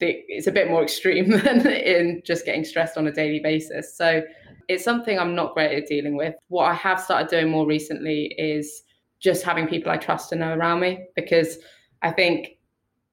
[0.00, 3.96] it's a bit more extreme than in just getting stressed on a daily basis.
[3.96, 4.22] So
[4.68, 6.34] it's something I'm not great at dealing with.
[6.48, 8.82] What I have started doing more recently is
[9.24, 11.56] just having people I trust to know around me because
[12.02, 12.58] I think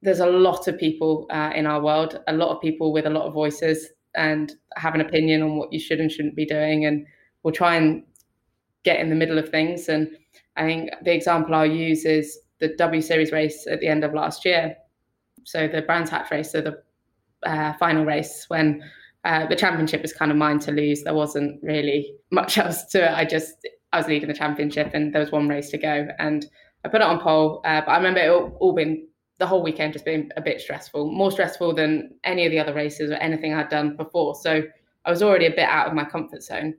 [0.02, 3.10] there's a lot of people uh, in our world, a lot of people with a
[3.10, 6.86] lot of voices and have an opinion on what you should and shouldn't be doing.
[6.86, 7.06] And
[7.44, 8.04] we'll try and
[8.84, 9.88] get in the middle of things.
[9.88, 10.10] And
[10.58, 14.14] I think the example I'll use is the W Series race at the end of
[14.14, 14.76] last year.
[15.46, 16.84] So the Brands Hatch race, so the
[17.50, 18.84] uh, final race when
[19.24, 21.04] uh, the championship was kind of mine to lose.
[21.04, 23.14] There wasn't really much else to it.
[23.16, 26.46] I just I was leading the championship and there was one race to go, and
[26.86, 27.62] I put it on pole.
[27.66, 29.08] Uh, but I remember it all, all been
[29.40, 32.74] the whole weekend just being a bit stressful, more stressful than any of the other
[32.74, 34.36] races or anything I'd done before.
[34.36, 34.62] So
[35.06, 36.76] I was already a bit out of my comfort zone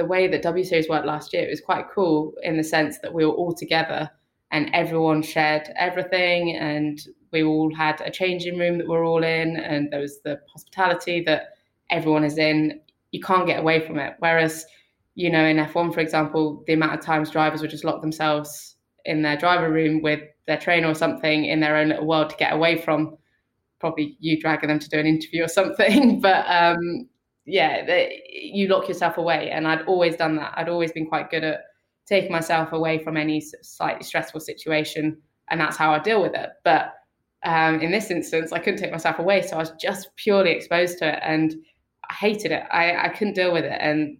[0.00, 2.98] the way that W Series worked last year, it was quite cool in the sense
[3.00, 4.10] that we were all together
[4.50, 7.02] and everyone shared everything and
[7.32, 11.22] we all had a changing room that we're all in and there was the hospitality
[11.26, 11.50] that
[11.90, 12.80] everyone is in.
[13.12, 14.14] You can't get away from it.
[14.20, 14.64] Whereas,
[15.20, 18.76] you know, in F1, for example, the amount of times drivers would just lock themselves
[19.04, 22.36] in their driver room with their trainer or something in their own little world to
[22.36, 23.18] get away from
[23.80, 26.22] probably you dragging them to do an interview or something.
[26.22, 27.06] But um,
[27.44, 29.50] yeah, you lock yourself away.
[29.50, 30.54] And I'd always done that.
[30.56, 31.64] I'd always been quite good at
[32.06, 35.18] taking myself away from any slightly stressful situation.
[35.50, 36.48] And that's how I deal with it.
[36.64, 36.94] But
[37.44, 39.42] um, in this instance, I couldn't take myself away.
[39.42, 41.54] So I was just purely exposed to it and
[42.08, 42.62] I hated it.
[42.70, 43.76] I, I couldn't deal with it.
[43.78, 44.16] And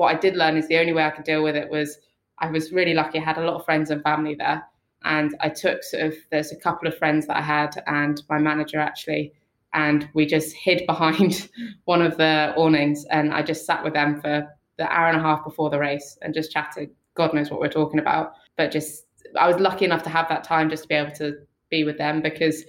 [0.00, 1.98] what I did learn is the only way I could deal with it was
[2.38, 3.18] I was really lucky.
[3.18, 4.64] I had a lot of friends and family there.
[5.04, 8.38] And I took sort of, there's a couple of friends that I had and my
[8.38, 9.32] manager actually
[9.74, 11.50] and we just hid behind
[11.84, 14.48] one of the awnings and I just sat with them for
[14.78, 16.90] the hour and a half before the race and just chatted.
[17.14, 19.04] God knows what we're talking about, but just
[19.38, 21.34] I was lucky enough to have that time just to be able to
[21.68, 22.64] be with them because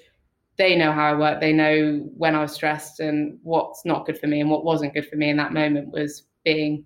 [0.58, 1.40] they know how I work.
[1.40, 4.94] They know when I was stressed and what's not good for me and what wasn't
[4.94, 6.86] good for me in that moment was being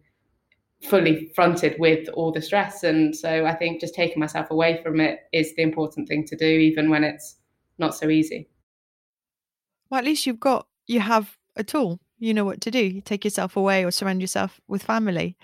[0.86, 2.83] fully fronted with all the stress.
[2.83, 6.36] And so I think just taking myself away from it is the important thing to
[6.36, 7.38] do, even when it's
[7.77, 8.47] not so easy.
[9.89, 11.99] Well, at least you've got you have a tool.
[12.17, 12.79] You know what to do.
[12.79, 15.36] You take yourself away or surround yourself with family.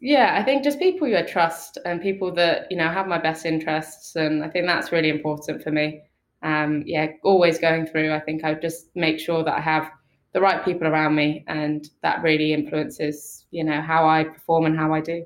[0.00, 3.44] Yeah, I think just people you trust and people that you know have my best
[3.44, 6.02] interests, and I think that's really important for me.
[6.42, 8.12] Um, yeah, always going through.
[8.12, 9.90] I think I just make sure that I have
[10.32, 14.76] the right people around me, and that really influences you know how I perform and
[14.76, 15.24] how I do.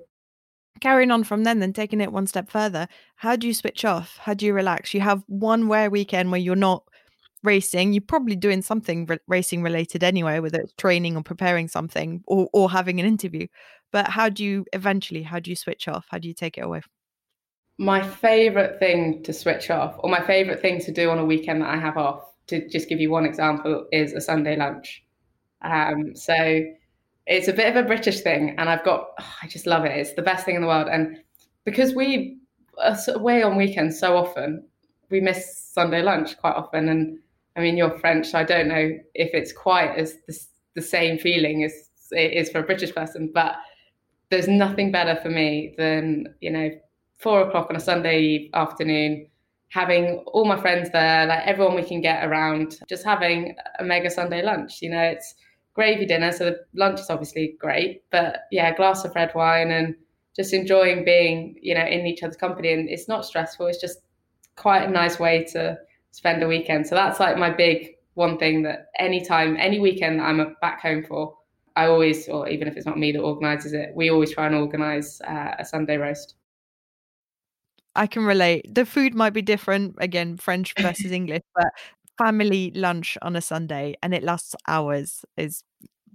[0.81, 4.17] Carrying on from then, then taking it one step further, how do you switch off?
[4.17, 4.95] How do you relax?
[4.95, 6.85] You have one rare weekend where you're not
[7.43, 12.23] racing, you're probably doing something re- racing related anyway, whether it's training or preparing something
[12.27, 13.47] or, or having an interview.
[13.93, 16.07] But how do you eventually, how do you switch off?
[16.09, 16.83] How do you take it away?
[17.79, 21.63] My favorite thing to switch off, or my favorite thing to do on a weekend
[21.63, 25.05] that I have off, to just give you one example, is a Sunday lunch.
[25.63, 26.65] Um, so
[27.27, 29.97] it's a bit of a British thing, and I've got, oh, I just love it.
[29.97, 30.89] It's the best thing in the world.
[30.91, 31.19] And
[31.65, 32.39] because we
[32.79, 34.65] are away on weekends so often,
[35.11, 36.89] we miss Sunday lunch quite often.
[36.89, 37.19] And
[37.57, 40.39] I mean, you're French, so I don't know if it's quite as the,
[40.75, 41.73] the same feeling as
[42.11, 43.57] it is for a British person, but
[44.31, 46.71] there's nothing better for me than, you know,
[47.19, 49.29] four o'clock on a Sunday afternoon,
[49.73, 54.11] having all my friends there, like everyone we can get around, just having a mega
[54.11, 54.83] Sunday lunch.
[54.83, 55.35] You know, it's
[55.73, 59.71] gravy dinner, so the lunch is obviously great, but yeah, a glass of red wine
[59.71, 59.95] and
[60.37, 62.73] just enjoying being, you know, in each other's company.
[62.75, 64.01] And it's not stressful, it's just
[64.57, 65.79] quite a nice way to
[66.11, 66.87] spend a weekend.
[66.87, 71.03] So that's like my big one thing that anytime, any weekend that I'm back home
[71.03, 71.35] for,
[71.77, 74.55] I always, or even if it's not me that organises it, we always try and
[74.55, 76.35] organise uh, a Sunday roast.
[77.95, 78.75] I can relate.
[78.75, 81.69] The food might be different, again, French versus English, but
[82.19, 85.65] family lunch on a Sunday and it lasts hours is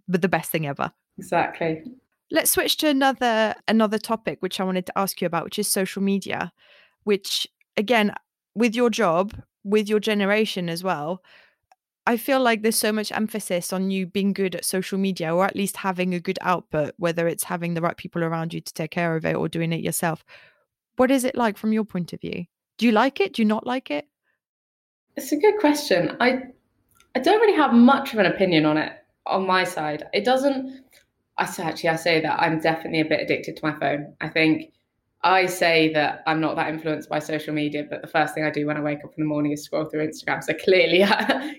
[0.07, 0.91] the best thing ever.
[1.17, 1.83] Exactly.
[2.31, 5.67] Let's switch to another another topic which I wanted to ask you about, which is
[5.67, 6.51] social media,
[7.03, 7.47] which
[7.77, 8.13] again,
[8.55, 11.21] with your job, with your generation as well,
[12.05, 15.45] I feel like there's so much emphasis on you being good at social media or
[15.45, 18.73] at least having a good output, whether it's having the right people around you to
[18.73, 20.23] take care of it or doing it yourself.
[20.97, 22.45] What is it like from your point of view?
[22.77, 23.33] Do you like it?
[23.33, 24.05] Do you not like it?
[25.15, 26.17] It's a good question.
[26.19, 26.41] I
[27.15, 28.93] I don't really have much of an opinion on it
[29.25, 30.03] on my side.
[30.13, 30.83] It doesn't
[31.37, 34.15] I actually I say that I'm definitely a bit addicted to my phone.
[34.21, 34.73] I think
[35.23, 38.49] I say that I'm not that influenced by social media, but the first thing I
[38.49, 40.43] do when I wake up in the morning is scroll through Instagram.
[40.43, 41.05] So clearly,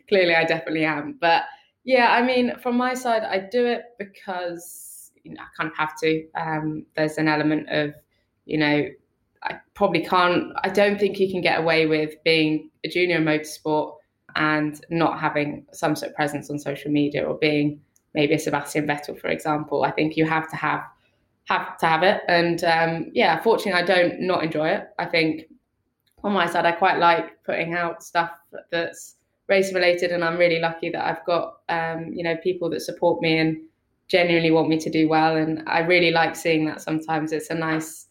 [0.08, 1.16] clearly, I definitely am.
[1.20, 1.42] But
[1.84, 5.76] yeah, I mean, from my side, I do it because you know I kind of
[5.76, 6.26] have to.
[6.34, 7.94] Um, there's an element of,
[8.46, 8.88] you know,
[9.42, 10.52] I probably can't.
[10.64, 13.94] I don't think you can get away with being a junior in motorsport
[14.36, 17.80] and not having some sort of presence on social media or being
[18.14, 19.84] maybe a Sebastian Vettel, for example.
[19.84, 20.82] I think you have to have
[21.44, 22.22] have to have it.
[22.28, 24.88] And um, yeah, fortunately, I don't not enjoy it.
[24.98, 25.46] I think
[26.22, 28.32] on my side, I quite like putting out stuff
[28.70, 29.16] that's
[29.48, 33.22] race related, and I'm really lucky that I've got um, you know people that support
[33.22, 33.58] me and
[34.08, 35.36] genuinely want me to do well.
[35.36, 36.82] And I really like seeing that.
[36.82, 38.07] Sometimes it's a nice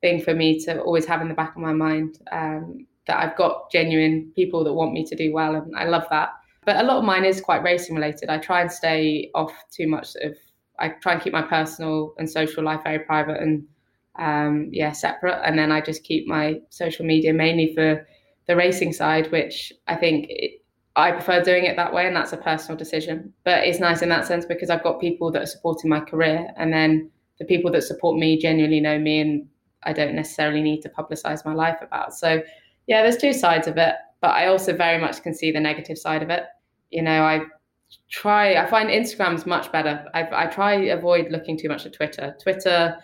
[0.00, 3.36] thing for me to always have in the back of my mind um, that I've
[3.36, 6.30] got genuine people that want me to do well, and I love that.
[6.64, 8.28] But a lot of mine is quite racing related.
[8.28, 10.36] I try and stay off too much of.
[10.78, 13.66] I try and keep my personal and social life very private and
[14.18, 18.06] um, yeah separate, and then I just keep my social media mainly for
[18.46, 20.62] the racing side, which I think it,
[20.96, 23.32] I prefer doing it that way, and that's a personal decision.
[23.44, 26.48] But it's nice in that sense because I've got people that are supporting my career,
[26.56, 29.48] and then the people that support me genuinely know me and
[29.82, 32.14] I don't necessarily need to publicize my life about.
[32.14, 32.42] So,
[32.86, 35.98] yeah, there's two sides of it, but I also very much can see the negative
[35.98, 36.44] side of it.
[36.90, 37.42] You know, I
[38.10, 40.04] try, I find Instagram's much better.
[40.14, 42.36] I, I try avoid looking too much at Twitter.
[42.42, 42.96] Twitter,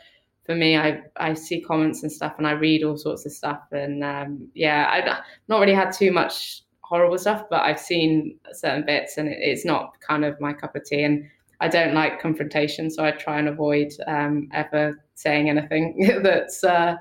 [0.44, 3.62] for me, I, I see comments and stuff and I read all sorts of stuff.
[3.72, 8.84] And um, yeah, I've not really had too much horrible stuff, but I've seen certain
[8.86, 11.02] bits and it, it's not kind of my cup of tea.
[11.02, 11.28] And
[11.60, 16.96] I don't like confrontation, so I try and avoid um, ever saying anything that's uh,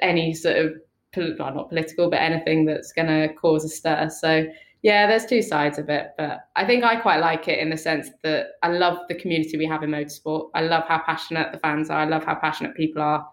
[0.00, 0.72] any sort of
[1.16, 4.08] well, not political, but anything that's going to cause a stir.
[4.10, 4.46] So
[4.82, 7.76] yeah, there's two sides of it, but I think I quite like it in the
[7.76, 10.50] sense that I love the community we have in motorsport.
[10.54, 12.00] I love how passionate the fans are.
[12.00, 13.28] I love how passionate people are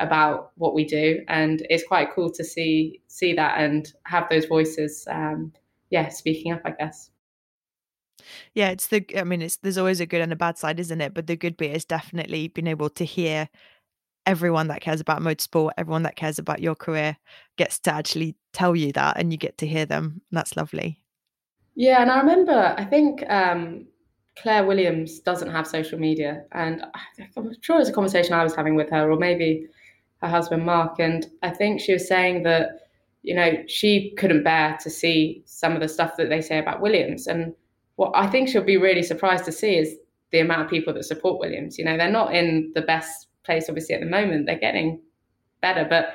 [0.00, 4.46] about what we do, and it's quite cool to see see that and have those
[4.46, 5.06] voices.
[5.08, 5.52] Um,
[5.90, 7.10] yeah, speaking up, I guess.
[8.54, 11.00] Yeah, it's the I mean it's there's always a good and a bad side, isn't
[11.00, 11.14] it?
[11.14, 13.48] But the good bit is definitely being able to hear
[14.26, 17.16] everyone that cares about motorsport, everyone that cares about your career
[17.56, 20.20] gets to actually tell you that and you get to hear them.
[20.30, 21.00] that's lovely.
[21.74, 23.86] Yeah, and I remember I think um,
[24.36, 26.84] Claire Williams doesn't have social media and
[27.36, 29.66] I'm sure it's a conversation I was having with her or maybe
[30.20, 32.88] her husband Mark and I think she was saying that
[33.22, 36.80] you know she couldn't bear to see some of the stuff that they say about
[36.80, 37.54] Williams and
[37.98, 39.96] what I think she'll be really surprised to see is
[40.30, 41.78] the amount of people that support Williams.
[41.78, 44.46] You know, they're not in the best place, obviously, at the moment.
[44.46, 45.00] They're getting
[45.60, 46.10] better, but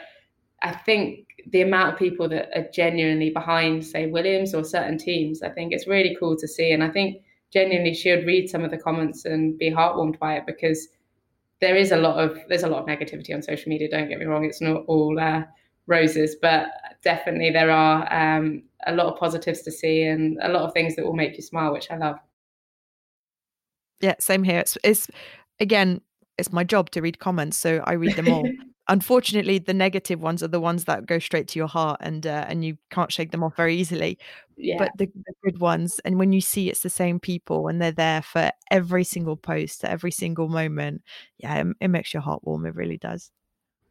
[0.61, 5.43] I think the amount of people that are genuinely behind, say, Williams or certain teams,
[5.43, 6.71] I think it's really cool to see.
[6.71, 7.21] And I think
[7.51, 10.87] genuinely she would read some of the comments and be heartwarmed by it because
[11.59, 13.89] there is a lot of there's a lot of negativity on social media.
[13.91, 15.43] Don't get me wrong; it's not all uh,
[15.87, 16.67] roses, but
[17.03, 20.95] definitely there are um, a lot of positives to see and a lot of things
[20.95, 22.17] that will make you smile, which I love.
[24.01, 24.59] Yeah, same here.
[24.59, 25.07] It's, it's
[25.59, 26.01] again,
[26.37, 28.49] it's my job to read comments, so I read them all.
[28.89, 32.45] Unfortunately, the negative ones are the ones that go straight to your heart, and uh,
[32.49, 34.17] and you can't shake them off very easily.
[34.57, 34.75] Yeah.
[34.77, 37.93] But the, the good ones, and when you see it's the same people and they're
[37.93, 41.01] there for every single post, every single moment,
[41.37, 42.65] yeah, it, it makes your heart warm.
[42.65, 43.31] It really does.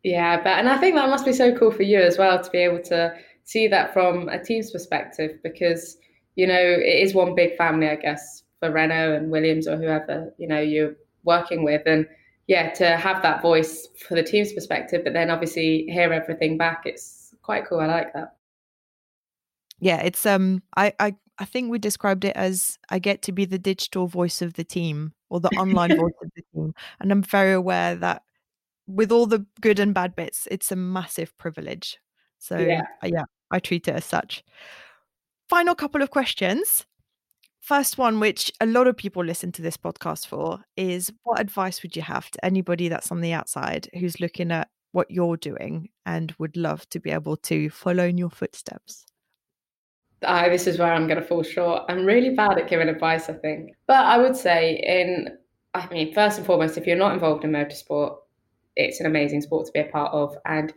[0.02, 2.50] Yeah, but and I think that must be so cool for you as well to
[2.50, 3.14] be able to
[3.44, 5.96] see that from a team's perspective because
[6.36, 10.32] you know it is one big family, I guess, for Renault and Williams or whoever
[10.38, 12.06] you know you're working with, and
[12.46, 16.82] yeah, to have that voice for the team's perspective, but then obviously hear everything back,
[16.84, 17.80] it's quite cool.
[17.80, 18.36] I like that.
[19.78, 23.44] Yeah, it's um, I I I think we described it as I get to be
[23.44, 27.22] the digital voice of the team or the online voice of the team, and I'm
[27.22, 28.22] very aware that
[28.86, 31.98] with all the good and bad bits, it's a massive privilege.
[32.42, 34.42] So yeah, uh, yeah I treat it as such.
[35.48, 36.84] Final couple of questions.
[37.62, 41.82] first one, which a lot of people listen to this podcast for, is what advice
[41.82, 45.88] would you have to anybody that's on the outside who's looking at what you're doing
[46.04, 49.06] and would love to be able to follow in your footsteps?
[50.22, 51.82] Uh, this is where I'm going to fall short.
[51.88, 53.70] I'm really bad at giving advice, I think.
[53.86, 55.28] But I would say, in,
[55.74, 58.16] I mean, first and foremost, if you're not involved in motorsport,
[58.76, 60.36] it's an amazing sport to be a part of.
[60.46, 60.72] And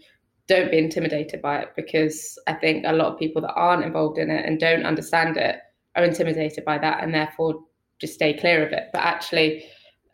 [0.48, 4.18] don't be intimidated by it because I think a lot of people that aren't involved
[4.18, 5.58] in it and don't understand it
[5.96, 7.64] are intimidated by that and therefore
[8.00, 8.90] just stay clear of it.
[8.94, 9.66] But actually,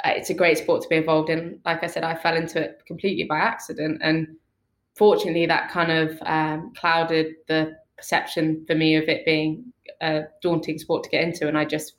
[0.03, 1.59] uh, it's a great sport to be involved in.
[1.65, 3.99] Like I said, I fell into it completely by accident.
[4.03, 4.27] And
[4.95, 9.65] fortunately, that kind of um, clouded the perception for me of it being
[10.01, 11.47] a daunting sport to get into.
[11.47, 11.93] And I just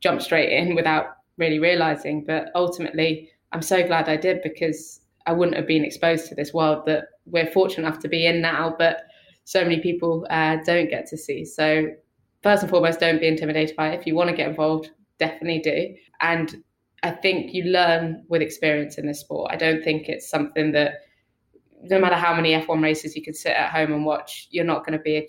[0.00, 1.06] jumped straight in without
[1.38, 2.24] really realizing.
[2.24, 6.52] But ultimately, I'm so glad I did because I wouldn't have been exposed to this
[6.52, 9.06] world that we're fortunate enough to be in now, but
[9.44, 11.44] so many people uh, don't get to see.
[11.44, 11.88] So
[12.42, 14.00] first and foremost, don't be intimidated by it.
[14.00, 15.94] If you want to get involved, definitely do.
[16.20, 16.62] And
[17.02, 19.52] I think you learn with experience in this sport.
[19.52, 21.02] I don't think it's something that
[21.82, 24.84] no matter how many F1 races you can sit at home and watch, you're not
[24.84, 25.26] going to be an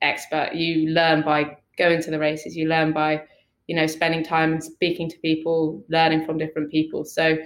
[0.00, 0.54] expert.
[0.54, 2.56] You learn by going to the races.
[2.56, 3.22] You learn by,
[3.66, 7.04] you know, spending time and speaking to people, learning from different people.
[7.04, 7.36] So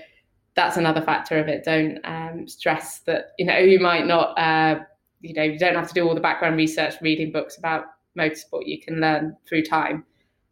[0.55, 1.65] that's another factor of it.
[1.65, 4.81] Don't um, stress that you know you might not, uh,
[5.21, 7.85] you know, you don't have to do all the background research, reading books about
[8.19, 8.67] motorsport.
[8.67, 10.05] You can learn through time.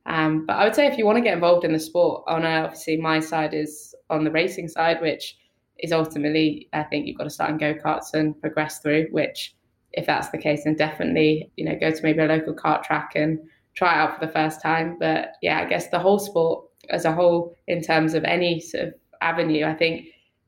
[0.07, 2.45] Um, but I would say if you want to get involved in the sport, on
[2.45, 5.37] a, obviously my side is on the racing side, which
[5.79, 9.09] is ultimately I think you've got to start in go karts and progress through.
[9.11, 9.55] Which,
[9.93, 13.13] if that's the case, then definitely you know go to maybe a local kart track
[13.15, 13.39] and
[13.75, 14.97] try it out for the first time.
[14.99, 18.89] But yeah, I guess the whole sport as a whole, in terms of any sort
[18.89, 19.65] of avenue.
[19.65, 20.07] I think,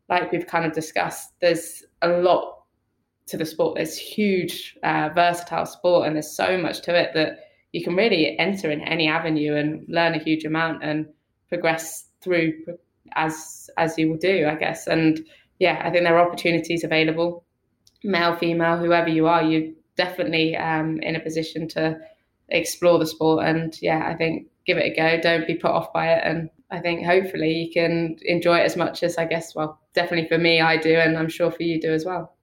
[0.08, 2.58] like we've kind of discussed, there's a lot
[3.26, 3.76] to the sport.
[3.76, 7.38] There's huge, uh, versatile sport, and there's so much to it that
[7.72, 11.06] you can really enter in any avenue and learn a huge amount and
[11.48, 12.52] progress through
[13.14, 14.86] as as you will do, I guess.
[14.86, 15.20] And
[15.58, 17.44] yeah, I think there are opportunities available,
[18.04, 19.42] male, female, whoever you are.
[19.42, 21.98] You're definitely um, in a position to
[22.48, 23.44] explore the sport.
[23.46, 25.20] And yeah, I think give it a go.
[25.20, 28.78] Don't be put off by it, and I think hopefully you can enjoy it as
[28.78, 31.78] much as I guess, well, definitely for me, I do, and I'm sure for you
[31.78, 32.34] do as well.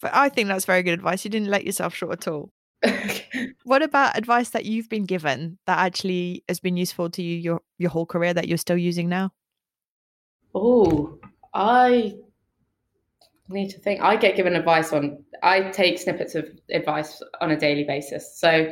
[0.00, 1.24] But I think that's very good advice.
[1.24, 2.52] You didn't let yourself short at all.
[3.64, 7.60] what about advice that you've been given that actually has been useful to you your
[7.78, 9.32] your whole career that you're still using now?
[10.54, 11.18] Oh,
[11.52, 12.14] I
[13.48, 14.00] need to think.
[14.00, 15.24] I get given advice on.
[15.42, 18.38] I take snippets of advice on a daily basis.
[18.38, 18.70] So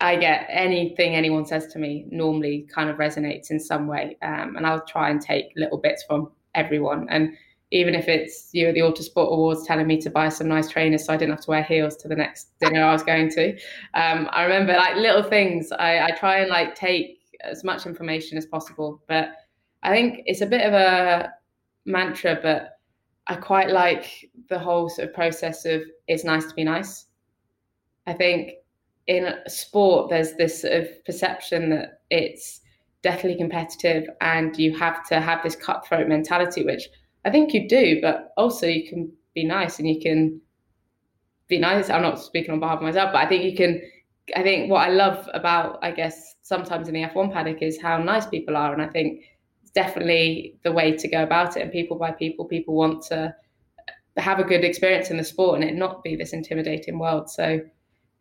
[0.00, 4.16] I get anything anyone says to me normally kind of resonates in some way.
[4.22, 7.08] Um, and I'll try and take little bits from everyone.
[7.08, 7.34] And
[7.70, 11.04] even if it's you know the Autosport Awards telling me to buy some nice trainers
[11.04, 13.52] so I didn't have to wear heels to the next dinner I was going to.
[13.94, 15.72] Um, I remember like little things.
[15.72, 19.02] I, I try and like take as much information as possible.
[19.08, 19.32] But
[19.82, 21.32] I think it's a bit of a
[21.84, 22.78] mantra, but
[23.26, 27.06] I quite like the whole sort of process of it's nice to be nice.
[28.06, 28.52] I think
[29.06, 32.60] in sport, there's this sort of perception that it's
[33.02, 36.88] deathly competitive and you have to have this cutthroat mentality, which
[37.24, 40.40] I think you do, but also you can be nice and you can
[41.48, 41.90] be nice.
[41.90, 43.80] I'm not speaking on behalf of myself, but I think you can.
[44.34, 47.98] I think what I love about, I guess, sometimes in the F1 paddock is how
[47.98, 48.72] nice people are.
[48.72, 49.22] And I think
[49.60, 51.62] it's definitely the way to go about it.
[51.62, 53.34] And people by people, people want to
[54.16, 57.28] have a good experience in the sport and it not be this intimidating world.
[57.28, 57.60] So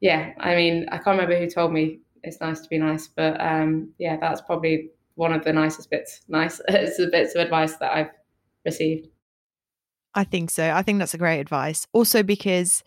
[0.02, 3.39] yeah, I mean, I can't remember who told me it's nice to be nice, but
[3.39, 7.76] um, yeah, that's probably one of the nicest bits, nice it's the bits of advice
[7.78, 8.12] that I've
[8.66, 9.08] received.
[10.16, 10.70] I think so.
[10.72, 11.88] I think that's a great advice.
[11.91, 12.84] Also, because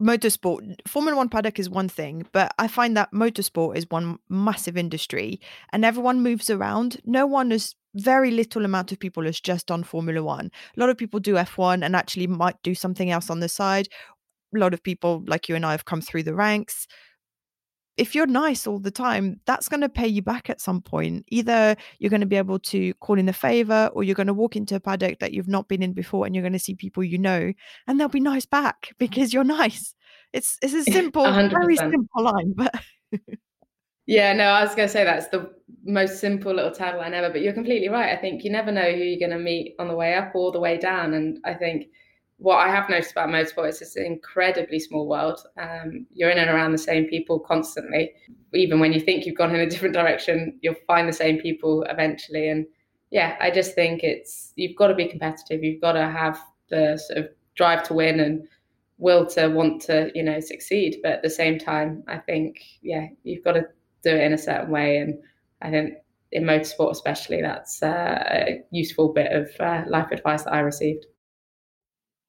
[0.00, 4.76] motorsport, Formula One paddock is one thing, but I find that motorsport is one massive
[4.76, 5.40] industry
[5.72, 7.00] and everyone moves around.
[7.04, 10.50] No one is very little amount of people is just on Formula One.
[10.76, 13.88] A lot of people do F1 and actually might do something else on the side,
[14.54, 16.86] lot of people like you and I have come through the ranks.
[17.96, 21.24] If you're nice all the time, that's going to pay you back at some point.
[21.28, 24.34] Either you're going to be able to call in a favor or you're going to
[24.34, 26.76] walk into a paddock that you've not been in before and you're going to see
[26.76, 27.52] people you know
[27.86, 29.94] and they'll be nice back because you're nice.
[30.32, 31.50] It's it's a simple, 100%.
[31.50, 32.72] very simple line, but
[34.08, 35.50] Yeah, no, I was going to say that's the
[35.84, 38.16] most simple little tagline ever, but you're completely right.
[38.16, 40.50] I think you never know who you're going to meet on the way up or
[40.50, 41.12] the way down.
[41.12, 41.88] And I think
[42.38, 45.40] what I have noticed about motorsport is it's an incredibly small world.
[45.60, 48.12] Um, you're in and around the same people constantly.
[48.54, 51.82] Even when you think you've gone in a different direction, you'll find the same people
[51.88, 52.48] eventually.
[52.48, 52.64] And
[53.10, 55.64] yeah, I just think it's you've got to be competitive.
[55.64, 58.46] You've got to have the sort of drive to win and
[58.98, 60.98] will to want to you know succeed.
[61.02, 63.62] But at the same time, I think yeah, you've got to
[64.04, 64.98] do it in a certain way.
[64.98, 65.18] And
[65.60, 65.94] I think
[66.30, 71.06] in motorsport, especially, that's uh, a useful bit of uh, life advice that I received.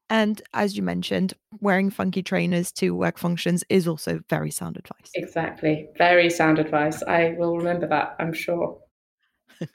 [0.09, 5.11] And as you mentioned, wearing funky trainers to work functions is also very sound advice.
[5.13, 5.87] Exactly.
[5.97, 7.03] Very sound advice.
[7.03, 8.79] I will remember that, I'm sure.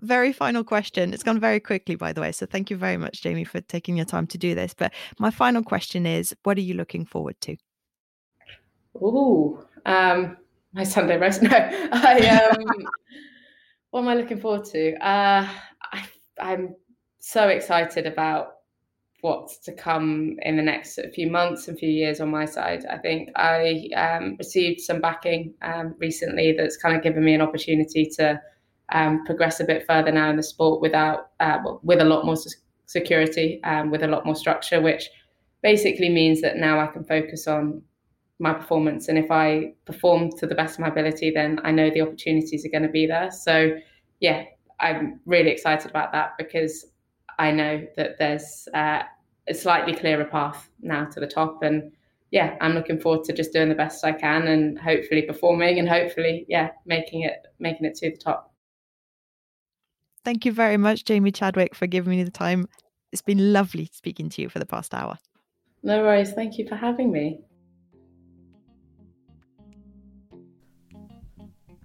[0.00, 1.12] very final question.
[1.12, 2.30] It's gone very quickly, by the way.
[2.32, 4.74] So thank you very much, Jamie, for taking your time to do this.
[4.74, 7.56] But my final question is what are you looking forward to?
[8.96, 10.36] Ooh, um,
[10.72, 11.42] my Sunday roast.
[11.50, 12.64] No, I um,
[13.90, 14.94] what am I looking forward to?
[15.04, 15.48] Uh,
[15.92, 16.08] I,
[16.38, 16.76] I'm
[17.18, 18.53] so excited about
[19.24, 22.84] what's to come in the next few months and few years on my side.
[22.84, 27.40] I think I um, received some backing um, recently that's kind of given me an
[27.40, 28.38] opportunity to
[28.92, 32.36] um, progress a bit further now in the sport without uh, with a lot more
[32.84, 35.08] security, um, with a lot more structure, which
[35.62, 37.80] basically means that now I can focus on
[38.38, 39.08] my performance.
[39.08, 42.66] And if I perform to the best of my ability, then I know the opportunities
[42.66, 43.30] are going to be there.
[43.30, 43.74] So,
[44.20, 44.44] yeah,
[44.80, 46.84] I'm really excited about that because
[47.38, 49.04] I know that there's uh,
[49.48, 51.62] a slightly clearer path now to the top.
[51.62, 51.92] And
[52.30, 55.88] yeah, I'm looking forward to just doing the best I can and hopefully performing and
[55.88, 58.52] hopefully, yeah, making it making it to the top.
[60.24, 62.66] Thank you very much, Jamie Chadwick, for giving me the time.
[63.12, 65.18] It's been lovely speaking to you for the past hour.
[65.82, 66.32] No worries.
[66.32, 67.40] Thank you for having me.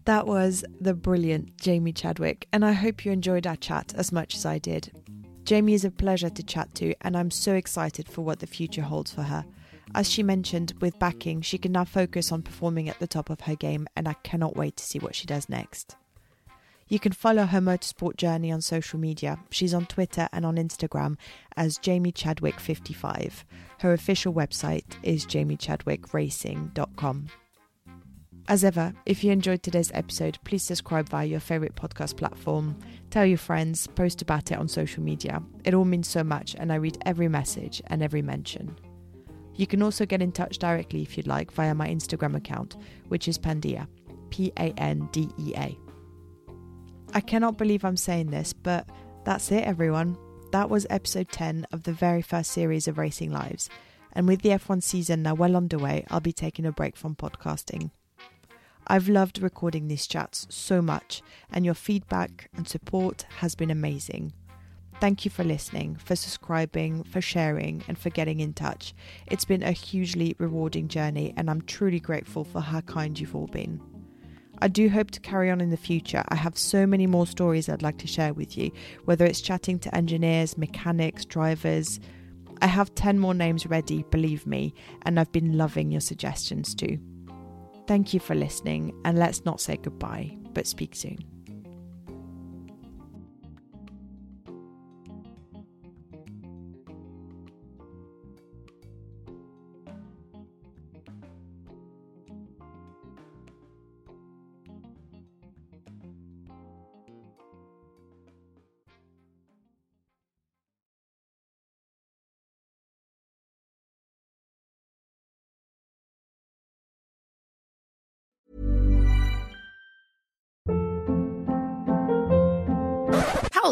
[0.06, 4.34] That was the brilliant Jamie Chadwick, and I hope you enjoyed our chat as much
[4.34, 4.92] as I did.
[5.50, 8.84] Jamie is a pleasure to chat to, and I'm so excited for what the future
[8.84, 9.44] holds for her.
[9.96, 13.42] As she mentioned, with backing, she can now focus on performing at the top of
[13.42, 15.96] her game, and I cannot wait to see what she does next.
[16.88, 19.40] You can follow her motorsport journey on social media.
[19.50, 21.18] She's on Twitter and on Instagram
[21.58, 23.44] as Jamie Chadwick55.
[23.80, 27.28] Her official website is jamiechadwickracing.com.
[28.50, 32.76] As ever, if you enjoyed today's episode, please subscribe via your favourite podcast platform.
[33.12, 35.44] Tell your friends, post about it on social media.
[35.66, 38.76] It all means so much, and I read every message and every mention.
[39.54, 42.76] You can also get in touch directly if you'd like via my Instagram account,
[43.10, 43.88] which is Pandea,
[44.32, 45.78] P A N D E A.
[47.14, 48.90] I cannot believe I'm saying this, but
[49.26, 50.18] that's it, everyone.
[50.54, 53.70] That was episode 10 of the very first series of Racing Lives.
[54.14, 57.92] And with the F1 season now well underway, I'll be taking a break from podcasting.
[58.92, 61.22] I've loved recording these chats so much,
[61.52, 64.34] and your feedback and support has been amazing.
[65.00, 68.96] Thank you for listening, for subscribing, for sharing, and for getting in touch.
[69.28, 73.46] It's been a hugely rewarding journey, and I'm truly grateful for how kind you've all
[73.46, 73.80] been.
[74.60, 76.24] I do hope to carry on in the future.
[76.30, 78.72] I have so many more stories I'd like to share with you,
[79.06, 82.00] whether it's chatting to engineers, mechanics, drivers.
[82.60, 84.74] I have 10 more names ready, believe me,
[85.04, 86.98] and I've been loving your suggestions too.
[87.90, 91.18] Thank you for listening, and let's not say goodbye, but speak soon.